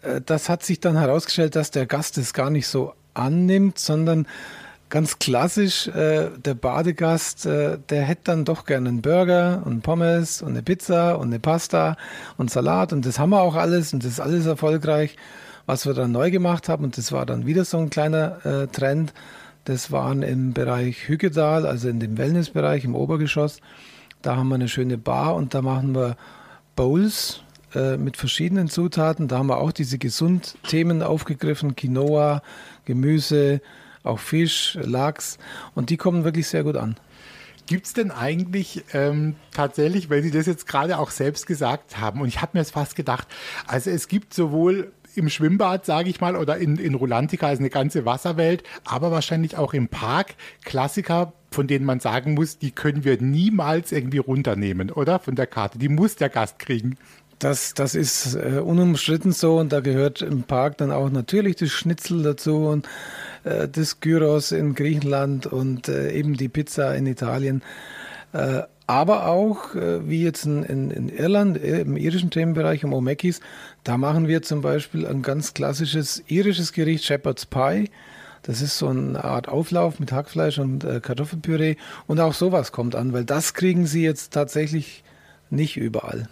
Äh, 0.02 0.20
das 0.24 0.48
hat 0.48 0.62
sich 0.64 0.80
dann 0.80 0.96
herausgestellt, 0.96 1.56
dass 1.56 1.70
der 1.70 1.86
Gast 1.86 2.18
es 2.18 2.32
gar 2.32 2.50
nicht 2.50 2.66
so 2.66 2.92
annimmt, 3.14 3.78
sondern 3.78 4.26
ganz 4.90 5.18
klassisch, 5.18 5.88
äh, 5.88 6.30
der 6.44 6.54
Badegast, 6.54 7.46
äh, 7.46 7.78
der 7.88 8.02
hätte 8.02 8.22
dann 8.24 8.44
doch 8.44 8.64
gerne 8.64 8.88
einen 8.88 9.02
Burger 9.02 9.62
und 9.64 9.82
Pommes 9.82 10.42
und 10.42 10.50
eine 10.50 10.62
Pizza 10.62 11.18
und 11.18 11.28
eine 11.28 11.38
Pasta 11.38 11.96
und 12.36 12.50
Salat 12.50 12.92
und 12.92 13.04
das 13.04 13.18
haben 13.18 13.30
wir 13.30 13.42
auch 13.42 13.54
alles 13.54 13.92
und 13.92 14.04
das 14.04 14.12
ist 14.12 14.20
alles 14.20 14.46
erfolgreich, 14.46 15.16
was 15.66 15.86
wir 15.86 15.94
dann 15.94 16.12
neu 16.12 16.30
gemacht 16.30 16.68
haben 16.68 16.84
und 16.84 16.96
das 16.96 17.12
war 17.12 17.26
dann 17.26 17.46
wieder 17.46 17.64
so 17.64 17.78
ein 17.78 17.90
kleiner 17.90 18.44
äh, 18.46 18.66
Trend. 18.68 19.12
Das 19.68 19.92
waren 19.92 20.22
im 20.22 20.54
Bereich 20.54 21.08
Hügedal, 21.08 21.66
also 21.66 21.90
in 21.90 22.00
dem 22.00 22.16
Wellnessbereich 22.16 22.86
im 22.86 22.94
Obergeschoss. 22.94 23.60
Da 24.22 24.34
haben 24.34 24.48
wir 24.48 24.54
eine 24.54 24.66
schöne 24.66 24.96
Bar 24.96 25.34
und 25.34 25.52
da 25.52 25.60
machen 25.60 25.94
wir 25.94 26.16
Bowls 26.74 27.42
äh, 27.74 27.98
mit 27.98 28.16
verschiedenen 28.16 28.68
Zutaten. 28.68 29.28
Da 29.28 29.36
haben 29.36 29.48
wir 29.48 29.58
auch 29.58 29.72
diese 29.72 29.98
Gesundthemen 29.98 31.02
aufgegriffen, 31.02 31.76
Quinoa, 31.76 32.40
Gemüse, 32.86 33.60
auch 34.04 34.20
Fisch, 34.20 34.78
Lachs 34.80 35.36
und 35.74 35.90
die 35.90 35.98
kommen 35.98 36.24
wirklich 36.24 36.48
sehr 36.48 36.64
gut 36.64 36.78
an. 36.78 36.96
Gibt 37.66 37.84
es 37.84 37.92
denn 37.92 38.10
eigentlich 38.10 38.84
ähm, 38.94 39.36
tatsächlich, 39.52 40.08
weil 40.08 40.22
Sie 40.22 40.30
das 40.30 40.46
jetzt 40.46 40.66
gerade 40.66 40.98
auch 40.98 41.10
selbst 41.10 41.46
gesagt 41.46 42.00
haben, 42.00 42.22
und 42.22 42.28
ich 42.28 42.40
habe 42.40 42.52
mir 42.54 42.62
das 42.62 42.70
fast 42.70 42.96
gedacht, 42.96 43.28
also 43.66 43.90
es 43.90 44.08
gibt 44.08 44.32
sowohl 44.32 44.92
im 45.18 45.28
Schwimmbad, 45.28 45.84
sage 45.84 46.08
ich 46.08 46.20
mal, 46.20 46.36
oder 46.36 46.56
in, 46.56 46.76
in 46.76 46.94
Rulantica 46.94 47.50
ist 47.50 47.58
eine 47.58 47.70
ganze 47.70 48.06
Wasserwelt, 48.06 48.62
aber 48.84 49.10
wahrscheinlich 49.10 49.56
auch 49.56 49.74
im 49.74 49.88
Park 49.88 50.34
Klassiker, 50.64 51.32
von 51.50 51.66
denen 51.66 51.84
man 51.84 52.00
sagen 52.00 52.34
muss, 52.34 52.58
die 52.58 52.70
können 52.70 53.04
wir 53.04 53.20
niemals 53.20 53.92
irgendwie 53.92 54.18
runternehmen, 54.18 54.90
oder? 54.90 55.18
Von 55.18 55.34
der 55.34 55.46
Karte. 55.46 55.78
Die 55.78 55.88
muss 55.88 56.16
der 56.16 56.28
Gast 56.28 56.58
kriegen. 56.58 56.96
Das, 57.38 57.74
das 57.74 57.94
ist 57.94 58.34
äh, 58.34 58.60
unumstritten 58.64 59.30
so 59.32 59.58
und 59.58 59.72
da 59.72 59.80
gehört 59.80 60.22
im 60.22 60.42
Park 60.42 60.78
dann 60.78 60.90
auch 60.90 61.08
natürlich 61.08 61.54
das 61.56 61.70
Schnitzel 61.70 62.22
dazu 62.22 62.66
und 62.66 62.88
äh, 63.44 63.68
das 63.68 64.00
Gyros 64.00 64.50
in 64.50 64.74
Griechenland 64.74 65.46
und 65.46 65.88
äh, 65.88 66.10
eben 66.12 66.34
die 66.34 66.48
Pizza 66.48 66.96
in 66.96 67.06
Italien. 67.06 67.62
Äh, 68.88 68.92
aber 68.92 69.26
auch, 69.26 69.74
äh, 69.74 70.08
wie 70.08 70.22
jetzt 70.22 70.46
in, 70.46 70.62
in, 70.64 70.90
in, 70.90 71.08
Irland, 71.08 71.58
äh, 71.58 71.80
im 71.80 71.96
irischen 71.96 72.30
Themenbereich, 72.30 72.84
um 72.84 72.92
Omekis, 72.92 73.40
da 73.84 73.96
machen 73.96 74.28
wir 74.28 74.42
zum 74.42 74.60
Beispiel 74.62 75.06
ein 75.06 75.22
ganz 75.22 75.54
klassisches 75.54 76.22
irisches 76.28 76.72
Gericht, 76.72 77.04
Shepherd's 77.04 77.46
Pie. 77.46 77.90
Das 78.42 78.62
ist 78.62 78.78
so 78.78 78.88
eine 78.88 79.22
Art 79.22 79.48
Auflauf 79.48 80.00
mit 80.00 80.12
Hackfleisch 80.12 80.58
und 80.58 80.86
Kartoffelpüree. 81.02 81.74
Und 82.06 82.20
auch 82.20 82.32
sowas 82.32 82.72
kommt 82.72 82.94
an, 82.94 83.12
weil 83.12 83.24
das 83.24 83.52
kriegen 83.52 83.84
sie 83.84 84.02
jetzt 84.02 84.32
tatsächlich 84.32 85.02
nicht 85.50 85.76
überall 85.76 86.28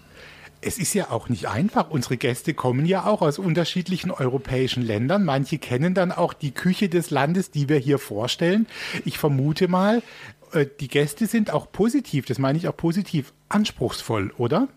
es 0.66 0.78
ist 0.78 0.94
ja 0.94 1.10
auch 1.10 1.28
nicht 1.28 1.46
einfach. 1.48 1.90
Unsere 1.90 2.16
Gäste 2.16 2.52
kommen 2.52 2.86
ja 2.86 3.04
auch 3.06 3.22
aus 3.22 3.38
unterschiedlichen 3.38 4.10
europäischen 4.10 4.82
Ländern. 4.82 5.24
Manche 5.24 5.58
kennen 5.58 5.94
dann 5.94 6.10
auch 6.10 6.32
die 6.32 6.50
Küche 6.50 6.88
des 6.88 7.10
Landes, 7.10 7.52
die 7.52 7.68
wir 7.68 7.78
hier 7.78 7.98
vorstellen. 7.98 8.66
Ich 9.04 9.18
vermute 9.18 9.68
mal, 9.68 10.02
äh, 10.52 10.66
die 10.80 10.88
Gäste 10.88 11.26
sind 11.26 11.52
auch 11.52 11.70
positiv, 11.72 12.26
das 12.26 12.38
meine 12.38 12.58
ich 12.58 12.68
auch 12.68 12.76
positiv, 12.76 13.32
anspruchsvoll, 13.48 14.32
oder? 14.38 14.68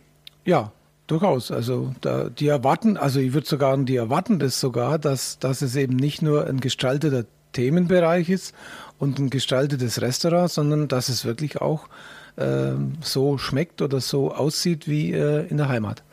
Ja, 0.45 0.71
durchaus. 1.07 1.51
Also 1.51 1.93
da, 2.01 2.29
die 2.29 2.47
erwarten, 2.47 2.97
also 2.97 3.19
ich 3.19 3.33
würde 3.33 3.47
sogar 3.47 3.71
sagen, 3.71 3.85
die 3.85 3.95
erwarten 3.95 4.39
das 4.39 4.59
sogar, 4.59 4.99
dass, 4.99 5.39
dass 5.39 5.61
es 5.61 5.75
eben 5.75 5.95
nicht 5.95 6.21
nur 6.21 6.47
ein 6.47 6.59
gestalteter 6.59 7.25
Themenbereich 7.53 8.29
ist 8.29 8.53
und 8.97 9.19
ein 9.19 9.29
gestaltetes 9.29 10.01
Restaurant, 10.01 10.51
sondern 10.51 10.87
dass 10.87 11.09
es 11.09 11.25
wirklich 11.25 11.61
auch 11.61 11.87
äh, 12.35 12.73
so 13.01 13.37
schmeckt 13.37 13.81
oder 13.81 13.99
so 14.01 14.33
aussieht 14.33 14.87
wie 14.87 15.11
äh, 15.13 15.47
in 15.47 15.57
der 15.57 15.69
Heimat. 15.69 16.03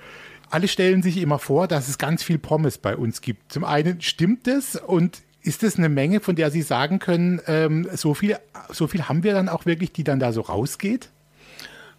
Alle 0.48 0.68
stellen 0.68 1.02
sich 1.02 1.16
immer 1.18 1.38
vor, 1.38 1.66
dass 1.66 1.88
es 1.88 1.98
ganz 1.98 2.22
viel 2.22 2.38
Pommes 2.38 2.78
bei 2.78 2.96
uns 2.96 3.20
gibt. 3.20 3.52
Zum 3.52 3.64
einen 3.64 4.00
stimmt 4.00 4.46
es 4.46 4.76
und 4.76 5.22
ist 5.46 5.62
das 5.62 5.76
eine 5.76 5.88
Menge, 5.88 6.20
von 6.20 6.36
der 6.36 6.50
Sie 6.50 6.62
sagen 6.62 6.98
können, 6.98 7.40
ähm, 7.46 7.88
so, 7.94 8.14
viel, 8.14 8.36
so 8.70 8.86
viel 8.86 9.08
haben 9.08 9.22
wir 9.22 9.32
dann 9.32 9.48
auch 9.48 9.66
wirklich, 9.66 9.92
die 9.92 10.04
dann 10.04 10.18
da 10.18 10.32
so 10.32 10.40
rausgeht? 10.42 11.10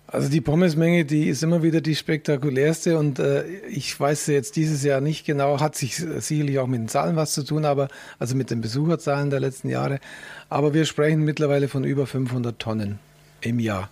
Also 0.10 0.30
die 0.30 0.40
Pommesmenge, 0.40 1.04
die 1.04 1.28
ist 1.28 1.44
immer 1.44 1.64
wieder 1.64 1.82
die 1.82 1.96
spektakulärste 1.96 2.98
und 2.98 3.20
äh, 3.20 3.46
ich 3.70 4.00
weiß 4.00 4.28
jetzt 4.28 4.56
dieses 4.56 4.82
Jahr 4.84 5.02
nicht 5.02 5.26
genau, 5.26 5.60
hat 5.60 5.76
sich 5.76 5.98
sicherlich 5.98 6.60
auch 6.60 6.68
mit 6.68 6.80
den 6.80 6.88
Zahlen 6.88 7.18
was 7.18 7.34
zu 7.34 7.44
tun, 7.44 7.66
aber 7.66 7.90
also 8.18 8.36
mit 8.36 8.50
den 8.50 8.62
Besucherzahlen 8.62 9.30
der 9.30 9.42
letzten 9.42 9.68
Jahre. 9.68 10.00
Aber 10.48 10.74
wir 10.74 10.86
sprechen 10.86 11.26
mittlerweile 11.26 11.68
von 11.68 11.84
über 11.84 12.08
500 12.08 12.58
Tonnen 12.58 13.00
im 13.42 13.60
Jahr 13.60 13.90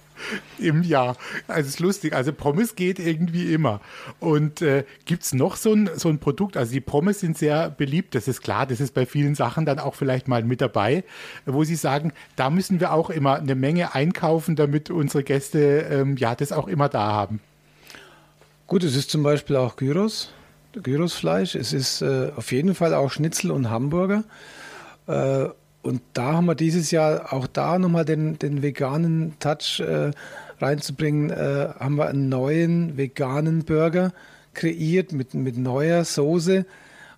im 0.58 0.84
Jahr. 0.84 1.18
Also 1.48 1.62
es 1.62 1.68
ist 1.76 1.80
lustig. 1.80 2.14
Also 2.14 2.34
Pommes 2.34 2.76
geht 2.76 3.00
irgendwie 3.00 3.54
immer. 3.54 3.82
Und 4.20 4.62
äh, 4.62 4.86
gibt 5.06 5.24
es 5.24 5.34
noch 5.34 5.56
so 5.56 5.74
ein, 5.74 5.90
so 5.96 6.10
ein 6.10 6.20
Produkt? 6.20 6.58
Also 6.58 6.72
die 6.72 6.82
Pommes 6.82 7.20
sind 7.20 7.38
sehr 7.38 7.70
beliebt, 7.70 8.16
das 8.16 8.28
ist 8.28 8.42
klar. 8.42 8.66
Das 8.66 8.80
ist 8.80 8.94
bei 8.94 9.06
vielen 9.06 9.36
Sachen 9.36 9.66
dann 9.66 9.80
auch 9.80 9.96
vielleicht 9.96 10.28
mal 10.28 10.44
mit 10.44 10.62
dabei, 10.62 11.04
wo 11.46 11.64
Sie 11.64 11.76
sagen, 11.76 12.14
da 12.36 12.50
müssen 12.50 12.80
wir 12.80 12.94
auch 12.94 13.10
immer 13.10 13.36
eine 13.36 13.56
Menge 13.56 13.94
einkaufen, 13.94 14.56
damit 14.56 14.90
unsere 14.90 15.24
Gäste 15.24 15.88
ähm, 15.90 16.18
ja 16.18 16.36
das 16.36 16.52
auch 16.52 16.68
immer 16.68 16.90
da 16.90 17.12
haben. 17.12 17.42
Gut, 18.68 18.84
es 18.84 18.96
ist 18.96 19.12
zum 19.12 19.22
Beispiel 19.22 19.58
auch 19.58 19.76
Gyros, 19.76 20.32
Gyrosfleisch. 20.74 21.56
Es 21.56 21.72
ist 21.72 22.02
äh, 22.02 22.32
auf 22.36 22.52
jeden 22.52 22.74
Fall 22.74 22.94
auch 22.94 23.12
Schnitzel 23.12 23.52
und 23.52 23.70
Hamburger. 23.70 24.24
Äh, 25.08 25.50
und 25.86 26.02
da 26.14 26.34
haben 26.34 26.48
wir 26.48 26.56
dieses 26.56 26.90
Jahr 26.90 27.32
auch 27.32 27.46
da 27.46 27.78
nochmal 27.78 28.06
den, 28.06 28.40
den 28.40 28.64
veganen 28.64 29.34
Touch 29.40 29.80
äh, 29.80 30.12
reinzubringen, 30.60 31.30
äh, 31.30 31.70
haben 31.80 31.98
wir 31.98 32.08
einen 32.08 32.28
neuen 32.28 32.98
veganen 32.98 33.66
Burger 33.66 34.12
kreiert 34.56 35.12
mit, 35.12 35.36
mit 35.36 35.58
neuer 35.58 36.04
Soße 36.04 36.66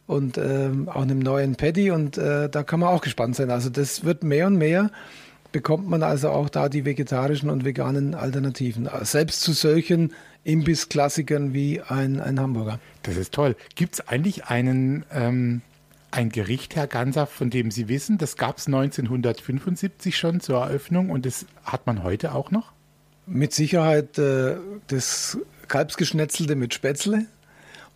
und 0.05 0.37
ähm, 0.37 0.89
auch 0.89 1.03
einem 1.03 1.19
neuen 1.19 1.55
Patty 1.55 1.91
und 1.91 2.17
äh, 2.17 2.49
da 2.49 2.63
kann 2.63 2.81
man 2.81 2.89
auch 2.89 2.99
gespannt 3.01 3.37
sein. 3.37 3.51
Also 3.51 3.69
das 3.69 4.03
wird 4.03 4.23
mehr 4.23 4.47
und 4.47 4.57
mehr, 4.57 4.91
bekommt 5.53 5.87
man 5.89 6.03
also 6.03 6.29
auch 6.29 6.49
da 6.49 6.67
die 6.67 6.83
vegetarischen 6.83 7.49
und 7.49 7.63
veganen 7.63 8.15
Alternativen. 8.15 8.89
Selbst 9.03 9.43
zu 9.43 9.53
solchen 9.53 10.13
Imbiss-Klassikern 10.43 11.53
wie 11.53 11.79
ein, 11.81 12.19
ein 12.19 12.37
Hamburger. 12.37 12.79
Das 13.03 13.15
ist 13.15 13.33
toll. 13.33 13.55
Gibt 13.75 13.93
es 13.93 14.07
eigentlich 14.09 14.45
einen... 14.47 15.05
Ähm 15.13 15.61
ein 16.11 16.29
Gericht, 16.29 16.75
Herr 16.75 16.87
Ganser, 16.87 17.27
von 17.27 17.49
dem 17.49 17.71
Sie 17.71 17.87
wissen, 17.87 18.17
das 18.17 18.37
gab 18.37 18.57
es 18.57 18.67
1975 18.67 20.17
schon 20.17 20.39
zur 20.39 20.61
Eröffnung 20.61 21.09
und 21.09 21.25
das 21.25 21.45
hat 21.63 21.85
man 21.85 22.03
heute 22.03 22.33
auch 22.33 22.51
noch? 22.51 22.71
Mit 23.25 23.53
Sicherheit 23.53 24.17
äh, 24.17 24.55
das 24.87 25.37
Kalbsgeschnetzelte 25.67 26.55
mit 26.55 26.73
Spätzle 26.73 27.25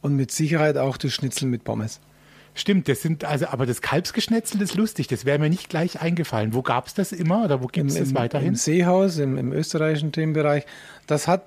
und 0.01 0.15
mit 0.15 0.31
Sicherheit 0.31 0.77
auch 0.77 0.97
das 0.97 1.13
Schnitzel 1.13 1.47
mit 1.47 1.63
Pommes. 1.63 1.99
Stimmt, 2.53 2.89
das 2.89 3.01
sind 3.01 3.23
also, 3.23 3.47
aber 3.47 3.65
das 3.65 3.81
Kalbsgeschnetzel 3.81 4.61
ist 4.61 4.75
lustig, 4.75 5.07
das 5.07 5.23
wäre 5.23 5.39
mir 5.39 5.49
nicht 5.49 5.69
gleich 5.69 6.01
eingefallen. 6.01 6.53
Wo 6.53 6.61
gab 6.61 6.87
es 6.87 6.93
das 6.93 7.13
immer 7.13 7.45
oder 7.45 7.63
wo 7.63 7.67
gibt 7.67 7.89
es 7.89 7.97
das 7.97 8.13
weiterhin? 8.13 8.49
Im 8.49 8.55
Seehaus, 8.55 9.19
im, 9.19 9.37
im 9.37 9.53
österreichischen 9.53 10.11
Themenbereich. 10.11 10.65
Das 11.07 11.29
hat, 11.29 11.45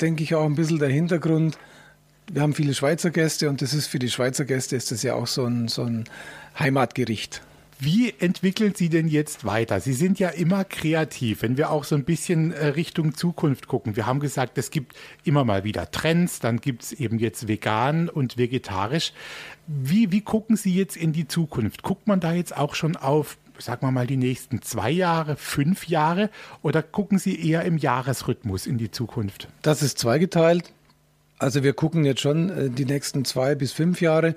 denke 0.00 0.22
ich, 0.22 0.36
auch 0.36 0.44
ein 0.44 0.54
bisschen 0.54 0.78
der 0.78 0.88
Hintergrund, 0.88 1.58
wir 2.32 2.42
haben 2.42 2.54
viele 2.54 2.74
Schweizer 2.74 3.10
Gäste 3.10 3.48
und 3.48 3.62
das 3.62 3.74
ist 3.74 3.86
für 3.86 3.98
die 3.98 4.10
Schweizer 4.10 4.44
Gäste 4.44 4.76
ist 4.76 4.90
das 4.90 5.02
ja 5.02 5.14
auch 5.14 5.26
so 5.26 5.44
ein, 5.44 5.68
so 5.68 5.82
ein 5.82 6.04
Heimatgericht. 6.58 7.42
Wie 7.78 8.14
entwickeln 8.18 8.72
Sie 8.74 8.88
denn 8.88 9.06
jetzt 9.06 9.44
weiter? 9.44 9.80
Sie 9.80 9.92
sind 9.92 10.18
ja 10.18 10.30
immer 10.30 10.64
kreativ, 10.64 11.42
wenn 11.42 11.58
wir 11.58 11.70
auch 11.70 11.84
so 11.84 11.94
ein 11.94 12.04
bisschen 12.04 12.52
äh, 12.52 12.68
Richtung 12.68 13.14
Zukunft 13.14 13.68
gucken. 13.68 13.96
Wir 13.96 14.06
haben 14.06 14.18
gesagt, 14.18 14.56
es 14.56 14.70
gibt 14.70 14.96
immer 15.24 15.44
mal 15.44 15.62
wieder 15.62 15.90
Trends, 15.90 16.40
dann 16.40 16.62
gibt 16.62 16.84
es 16.84 16.92
eben 16.92 17.18
jetzt 17.18 17.48
vegan 17.48 18.08
und 18.08 18.38
vegetarisch. 18.38 19.12
Wie, 19.66 20.10
wie 20.10 20.22
gucken 20.22 20.56
Sie 20.56 20.74
jetzt 20.74 20.96
in 20.96 21.12
die 21.12 21.28
Zukunft? 21.28 21.82
Guckt 21.82 22.06
man 22.06 22.18
da 22.18 22.32
jetzt 22.32 22.56
auch 22.56 22.74
schon 22.74 22.96
auf, 22.96 23.36
sagen 23.58 23.86
wir 23.86 23.90
mal, 23.90 24.06
die 24.06 24.16
nächsten 24.16 24.62
zwei 24.62 24.90
Jahre, 24.90 25.36
fünf 25.36 25.86
Jahre 25.86 26.30
oder 26.62 26.82
gucken 26.82 27.18
Sie 27.18 27.38
eher 27.46 27.64
im 27.66 27.76
Jahresrhythmus 27.76 28.66
in 28.66 28.78
die 28.78 28.90
Zukunft? 28.90 29.48
Das 29.60 29.82
ist 29.82 29.98
zweigeteilt. 29.98 30.72
Also 31.38 31.62
wir 31.62 31.72
gucken 31.72 32.04
jetzt 32.04 32.20
schon 32.20 32.50
äh, 32.50 32.70
die 32.70 32.84
nächsten 32.84 33.24
zwei 33.24 33.54
bis 33.54 33.72
fünf 33.72 34.00
Jahre, 34.00 34.34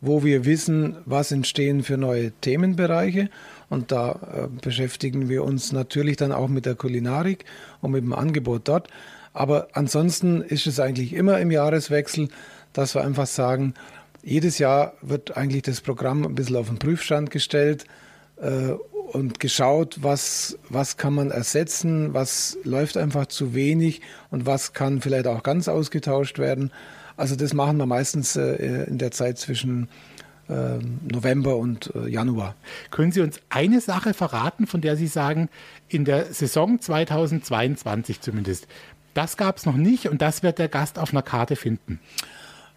wo 0.00 0.22
wir 0.22 0.44
wissen, 0.44 0.96
was 1.04 1.32
entstehen 1.32 1.82
für 1.82 1.96
neue 1.96 2.30
Themenbereiche. 2.40 3.28
Und 3.68 3.92
da 3.92 4.12
äh, 4.12 4.48
beschäftigen 4.62 5.28
wir 5.28 5.44
uns 5.44 5.72
natürlich 5.72 6.16
dann 6.16 6.32
auch 6.32 6.48
mit 6.48 6.66
der 6.66 6.74
Kulinarik 6.74 7.44
und 7.80 7.92
mit 7.92 8.02
dem 8.02 8.12
Angebot 8.12 8.62
dort. 8.68 8.88
Aber 9.32 9.68
ansonsten 9.72 10.40
ist 10.40 10.66
es 10.66 10.80
eigentlich 10.80 11.12
immer 11.12 11.38
im 11.38 11.50
Jahreswechsel, 11.50 12.28
dass 12.72 12.94
wir 12.94 13.04
einfach 13.04 13.26
sagen, 13.26 13.74
jedes 14.22 14.58
Jahr 14.58 14.94
wird 15.00 15.36
eigentlich 15.36 15.62
das 15.62 15.80
Programm 15.80 16.24
ein 16.24 16.34
bisschen 16.34 16.56
auf 16.56 16.68
den 16.68 16.78
Prüfstand 16.78 17.30
gestellt 17.30 17.84
äh, 18.40 18.72
und 19.12 19.40
geschaut, 19.40 19.98
was, 20.02 20.58
was 20.68 20.96
kann 20.96 21.14
man 21.14 21.30
ersetzen, 21.30 22.14
was 22.14 22.58
läuft 22.64 22.96
einfach 22.96 23.26
zu 23.26 23.54
wenig 23.54 24.00
und 24.30 24.46
was 24.46 24.72
kann 24.72 25.00
vielleicht 25.00 25.26
auch 25.26 25.42
ganz 25.42 25.68
ausgetauscht 25.68 26.38
werden. 26.38 26.70
Also 27.16 27.34
das 27.34 27.52
machen 27.54 27.78
wir 27.78 27.86
meistens 27.86 28.36
äh, 28.36 28.84
in 28.84 28.98
der 28.98 29.10
Zeit 29.10 29.38
zwischen 29.38 29.88
äh, 30.48 30.78
November 31.10 31.56
und 31.56 31.92
äh, 31.94 32.08
Januar. 32.08 32.54
Können 32.90 33.12
Sie 33.12 33.20
uns 33.20 33.40
eine 33.50 33.80
Sache 33.80 34.14
verraten, 34.14 34.66
von 34.66 34.80
der 34.80 34.96
Sie 34.96 35.06
sagen, 35.06 35.48
in 35.88 36.04
der 36.04 36.32
Saison 36.32 36.80
2022 36.80 38.20
zumindest, 38.20 38.66
das 39.14 39.36
gab 39.36 39.56
es 39.56 39.66
noch 39.66 39.76
nicht 39.76 40.08
und 40.08 40.22
das 40.22 40.42
wird 40.42 40.58
der 40.58 40.68
Gast 40.68 40.98
auf 40.98 41.12
einer 41.12 41.22
Karte 41.22 41.56
finden? 41.56 41.98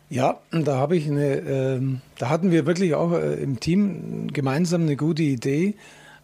Ja, 0.10 0.40
da 0.52 0.76
habe 0.78 0.98
ich 0.98 1.08
eine, 1.08 1.36
äh, 1.36 1.82
da 2.18 2.30
hatten 2.30 2.52
wir 2.52 2.66
wirklich 2.66 2.96
auch 2.96 3.14
äh, 3.14 3.36
im 3.36 3.60
Team 3.60 4.28
gemeinsam 4.34 4.82
eine 4.82 4.98
gute 4.98 5.24
Idee. 5.24 5.76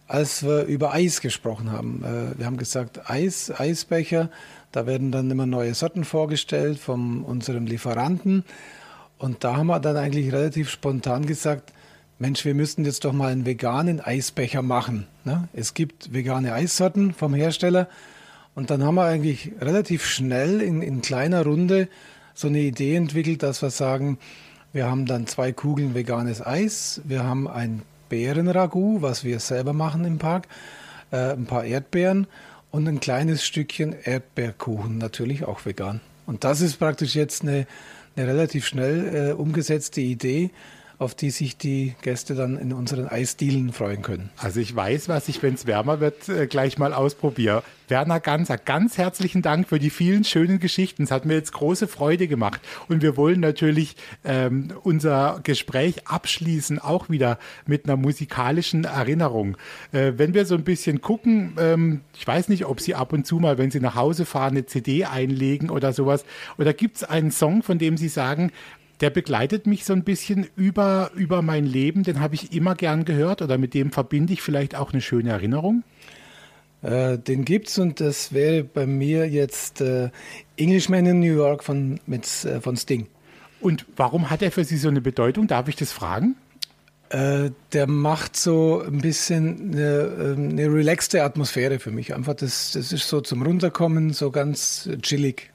Als 0.08 0.42
wir 0.42 0.64
über 0.64 0.92
Eis 0.92 1.20
gesprochen 1.20 1.70
haben. 1.70 2.02
Äh, 2.02 2.38
wir 2.38 2.46
haben 2.46 2.56
gesagt, 2.56 3.08
Eis, 3.08 3.52
Eisbecher, 3.56 4.30
da 4.72 4.86
werden 4.86 5.12
dann 5.12 5.30
immer 5.30 5.46
neue 5.46 5.74
Sorten 5.74 6.04
vorgestellt 6.04 6.78
von 6.78 7.22
unserem 7.22 7.66
Lieferanten. 7.66 8.44
Und 9.18 9.44
da 9.44 9.56
haben 9.56 9.66
wir 9.66 9.80
dann 9.80 9.96
eigentlich 9.96 10.32
relativ 10.32 10.70
spontan 10.70 11.26
gesagt, 11.26 11.72
Mensch, 12.18 12.44
wir 12.44 12.54
müssten 12.54 12.84
jetzt 12.84 13.04
doch 13.04 13.12
mal 13.12 13.30
einen 13.30 13.46
veganen 13.46 14.00
Eisbecher 14.00 14.62
machen. 14.62 15.06
Ne? 15.24 15.48
Es 15.52 15.74
gibt 15.74 16.12
vegane 16.12 16.52
Eissorten 16.52 17.12
vom 17.12 17.32
Hersteller. 17.32 17.88
Und 18.54 18.70
dann 18.70 18.82
haben 18.82 18.96
wir 18.96 19.04
eigentlich 19.04 19.52
relativ 19.60 20.04
schnell 20.04 20.60
in, 20.60 20.82
in 20.82 21.00
kleiner 21.00 21.44
Runde 21.44 21.88
so 22.34 22.48
eine 22.48 22.60
Idee 22.60 22.96
entwickelt, 22.96 23.42
dass 23.42 23.62
wir 23.62 23.70
sagen, 23.70 24.18
wir 24.72 24.90
haben 24.90 25.06
dann 25.06 25.26
zwei 25.26 25.52
Kugeln 25.52 25.94
veganes 25.94 26.44
Eis, 26.44 27.00
wir 27.04 27.24
haben 27.24 27.46
ein 27.46 27.82
Beerenragout, 28.08 29.02
was 29.02 29.24
wir 29.24 29.40
selber 29.40 29.72
machen 29.72 30.04
im 30.04 30.18
Park, 30.18 30.48
äh, 31.10 31.32
ein 31.32 31.46
paar 31.46 31.64
Erdbeeren 31.64 32.26
und 32.70 32.86
ein 32.88 33.00
kleines 33.00 33.44
Stückchen 33.44 33.94
Erdbeerkuchen, 34.02 34.98
natürlich 34.98 35.44
auch 35.44 35.64
vegan. 35.64 36.00
Und 36.26 36.44
das 36.44 36.60
ist 36.60 36.78
praktisch 36.78 37.14
jetzt 37.14 37.42
eine, 37.42 37.66
eine 38.16 38.26
relativ 38.26 38.66
schnell 38.66 39.30
äh, 39.30 39.32
umgesetzte 39.32 40.00
Idee, 40.00 40.50
auf 40.98 41.14
die 41.14 41.30
sich 41.30 41.56
die 41.56 41.94
Gäste 42.02 42.34
dann 42.34 42.58
in 42.58 42.72
unseren 42.72 43.06
Eisdielen 43.06 43.72
freuen 43.72 44.02
können. 44.02 44.30
Also 44.36 44.58
ich 44.58 44.74
weiß, 44.74 45.08
was 45.08 45.28
ich, 45.28 45.42
wenn 45.42 45.54
es 45.54 45.66
wärmer 45.66 46.00
wird, 46.00 46.28
äh, 46.28 46.46
gleich 46.46 46.76
mal 46.78 46.92
ausprobiere. 46.92 47.62
Werner 47.88 48.20
Ganser, 48.20 48.58
ganz 48.58 48.98
herzlichen 48.98 49.40
Dank 49.40 49.68
für 49.68 49.78
die 49.78 49.90
vielen 49.90 50.24
schönen 50.24 50.58
Geschichten. 50.58 51.04
Es 51.04 51.10
hat 51.10 51.24
mir 51.24 51.34
jetzt 51.34 51.52
große 51.52 51.88
Freude 51.88 52.28
gemacht. 52.28 52.60
Und 52.88 53.00
wir 53.00 53.16
wollen 53.16 53.40
natürlich 53.40 53.96
ähm, 54.24 54.72
unser 54.82 55.40
Gespräch 55.42 56.06
abschließen, 56.06 56.78
auch 56.78 57.08
wieder 57.08 57.38
mit 57.66 57.86
einer 57.86 57.96
musikalischen 57.96 58.84
Erinnerung. 58.84 59.56
Äh, 59.92 60.14
wenn 60.16 60.34
wir 60.34 60.44
so 60.44 60.54
ein 60.54 60.64
bisschen 60.64 61.00
gucken, 61.00 61.54
ähm, 61.58 62.00
ich 62.16 62.26
weiß 62.26 62.48
nicht, 62.48 62.66
ob 62.66 62.80
Sie 62.80 62.94
ab 62.94 63.12
und 63.12 63.26
zu 63.26 63.36
mal, 63.38 63.56
wenn 63.56 63.70
Sie 63.70 63.80
nach 63.80 63.94
Hause 63.94 64.26
fahren, 64.26 64.50
eine 64.50 64.66
CD 64.66 65.04
einlegen 65.04 65.70
oder 65.70 65.92
sowas. 65.92 66.24
Oder 66.58 66.74
gibt 66.74 66.96
es 66.96 67.04
einen 67.04 67.30
Song, 67.30 67.62
von 67.62 67.78
dem 67.78 67.96
Sie 67.96 68.08
sagen, 68.08 68.50
der 69.00 69.10
begleitet 69.10 69.66
mich 69.66 69.84
so 69.84 69.92
ein 69.92 70.04
bisschen 70.04 70.48
über, 70.56 71.10
über 71.14 71.42
mein 71.42 71.66
Leben. 71.66 72.02
Den 72.02 72.20
habe 72.20 72.34
ich 72.34 72.52
immer 72.52 72.74
gern 72.74 73.04
gehört 73.04 73.42
oder 73.42 73.58
mit 73.58 73.74
dem 73.74 73.92
verbinde 73.92 74.32
ich 74.32 74.42
vielleicht 74.42 74.74
auch 74.74 74.92
eine 74.92 75.00
schöne 75.00 75.30
Erinnerung. 75.30 75.84
Äh, 76.82 77.18
den 77.18 77.44
gibt's 77.44 77.78
und 77.78 78.00
das 78.00 78.32
wäre 78.32 78.62
bei 78.64 78.86
mir 78.86 79.28
jetzt 79.28 79.80
äh, 79.80 80.10
Englishman 80.56 81.06
in 81.06 81.20
New 81.20 81.34
York 81.34 81.64
von, 81.64 82.00
mit, 82.06 82.26
äh, 82.44 82.60
von 82.60 82.76
Sting. 82.76 83.08
Und 83.60 83.86
warum 83.96 84.30
hat 84.30 84.42
er 84.42 84.52
für 84.52 84.64
Sie 84.64 84.76
so 84.76 84.88
eine 84.88 85.00
Bedeutung? 85.00 85.48
Darf 85.48 85.68
ich 85.68 85.76
das 85.76 85.92
fragen? 85.92 86.36
Äh, 87.10 87.50
der 87.72 87.86
macht 87.86 88.36
so 88.36 88.82
ein 88.82 89.00
bisschen 89.00 89.72
eine, 89.72 90.34
ähm, 90.36 90.50
eine 90.50 90.72
relaxte 90.72 91.24
Atmosphäre 91.24 91.78
für 91.78 91.90
mich. 91.90 92.14
Einfach 92.14 92.34
das, 92.34 92.72
das 92.72 92.92
ist 92.92 93.08
so 93.08 93.20
zum 93.22 93.42
Runterkommen, 93.42 94.12
so 94.12 94.30
ganz 94.30 94.88
chillig. 95.02 95.50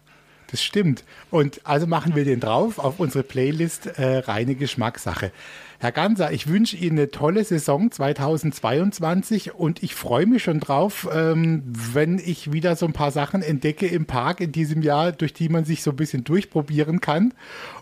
Das 0.54 0.62
stimmt. 0.62 1.04
Und 1.32 1.62
also 1.64 1.88
machen 1.88 2.14
wir 2.16 2.26
den 2.26 2.40
drauf 2.40 2.78
auf 2.78 3.00
unsere 3.00 3.24
Playlist 3.24 3.88
äh, 3.88 4.20
reine 4.20 4.54
Geschmackssache. 4.54 5.32
Herr 5.80 5.92
Ganser, 5.92 6.32
ich 6.32 6.46
wünsche 6.46 6.78
Ihnen 6.78 7.00
eine 7.00 7.10
tolle 7.10 7.44
Saison 7.44 7.90
2022 7.90 9.56
und 9.56 9.82
ich 9.82 9.96
freue 9.96 10.28
mich 10.28 10.44
schon 10.44 10.60
drauf, 10.60 11.10
ähm, 11.12 11.64
wenn 11.66 12.20
ich 12.20 12.54
wieder 12.54 12.76
so 12.76 12.86
ein 12.86 12.94
paar 12.94 13.10
Sachen 13.10 13.42
entdecke 13.42 13.88
im 13.88 14.06
Park 14.06 14.42
in 14.42 14.52
diesem 14.52 14.84
Jahr, 14.84 15.12
durch 15.12 15.34
die 15.34 15.50
man 15.50 15.66
sich 15.66 15.82
so 15.82 15.90
ein 15.90 15.98
bisschen 15.98 16.24
durchprobieren 16.24 17.02
kann. 17.02 17.34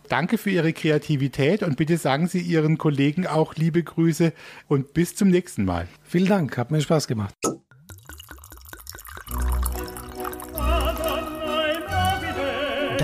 Danke 0.08 0.38
für 0.38 0.50
Ihre 0.50 0.72
Kreativität 0.72 1.64
und 1.64 1.76
bitte 1.76 1.98
sagen 1.98 2.28
Sie 2.28 2.40
Ihren 2.40 2.78
Kollegen 2.78 3.28
auch 3.28 3.56
liebe 3.56 3.84
Grüße 3.84 4.32
und 4.70 4.94
bis 4.94 5.14
zum 5.18 5.28
nächsten 5.28 5.66
Mal. 5.66 5.90
Vielen 6.04 6.28
Dank, 6.28 6.58
hat 6.58 6.72
mir 6.72 6.80
Spaß 6.80 7.10
gemacht. 7.10 7.36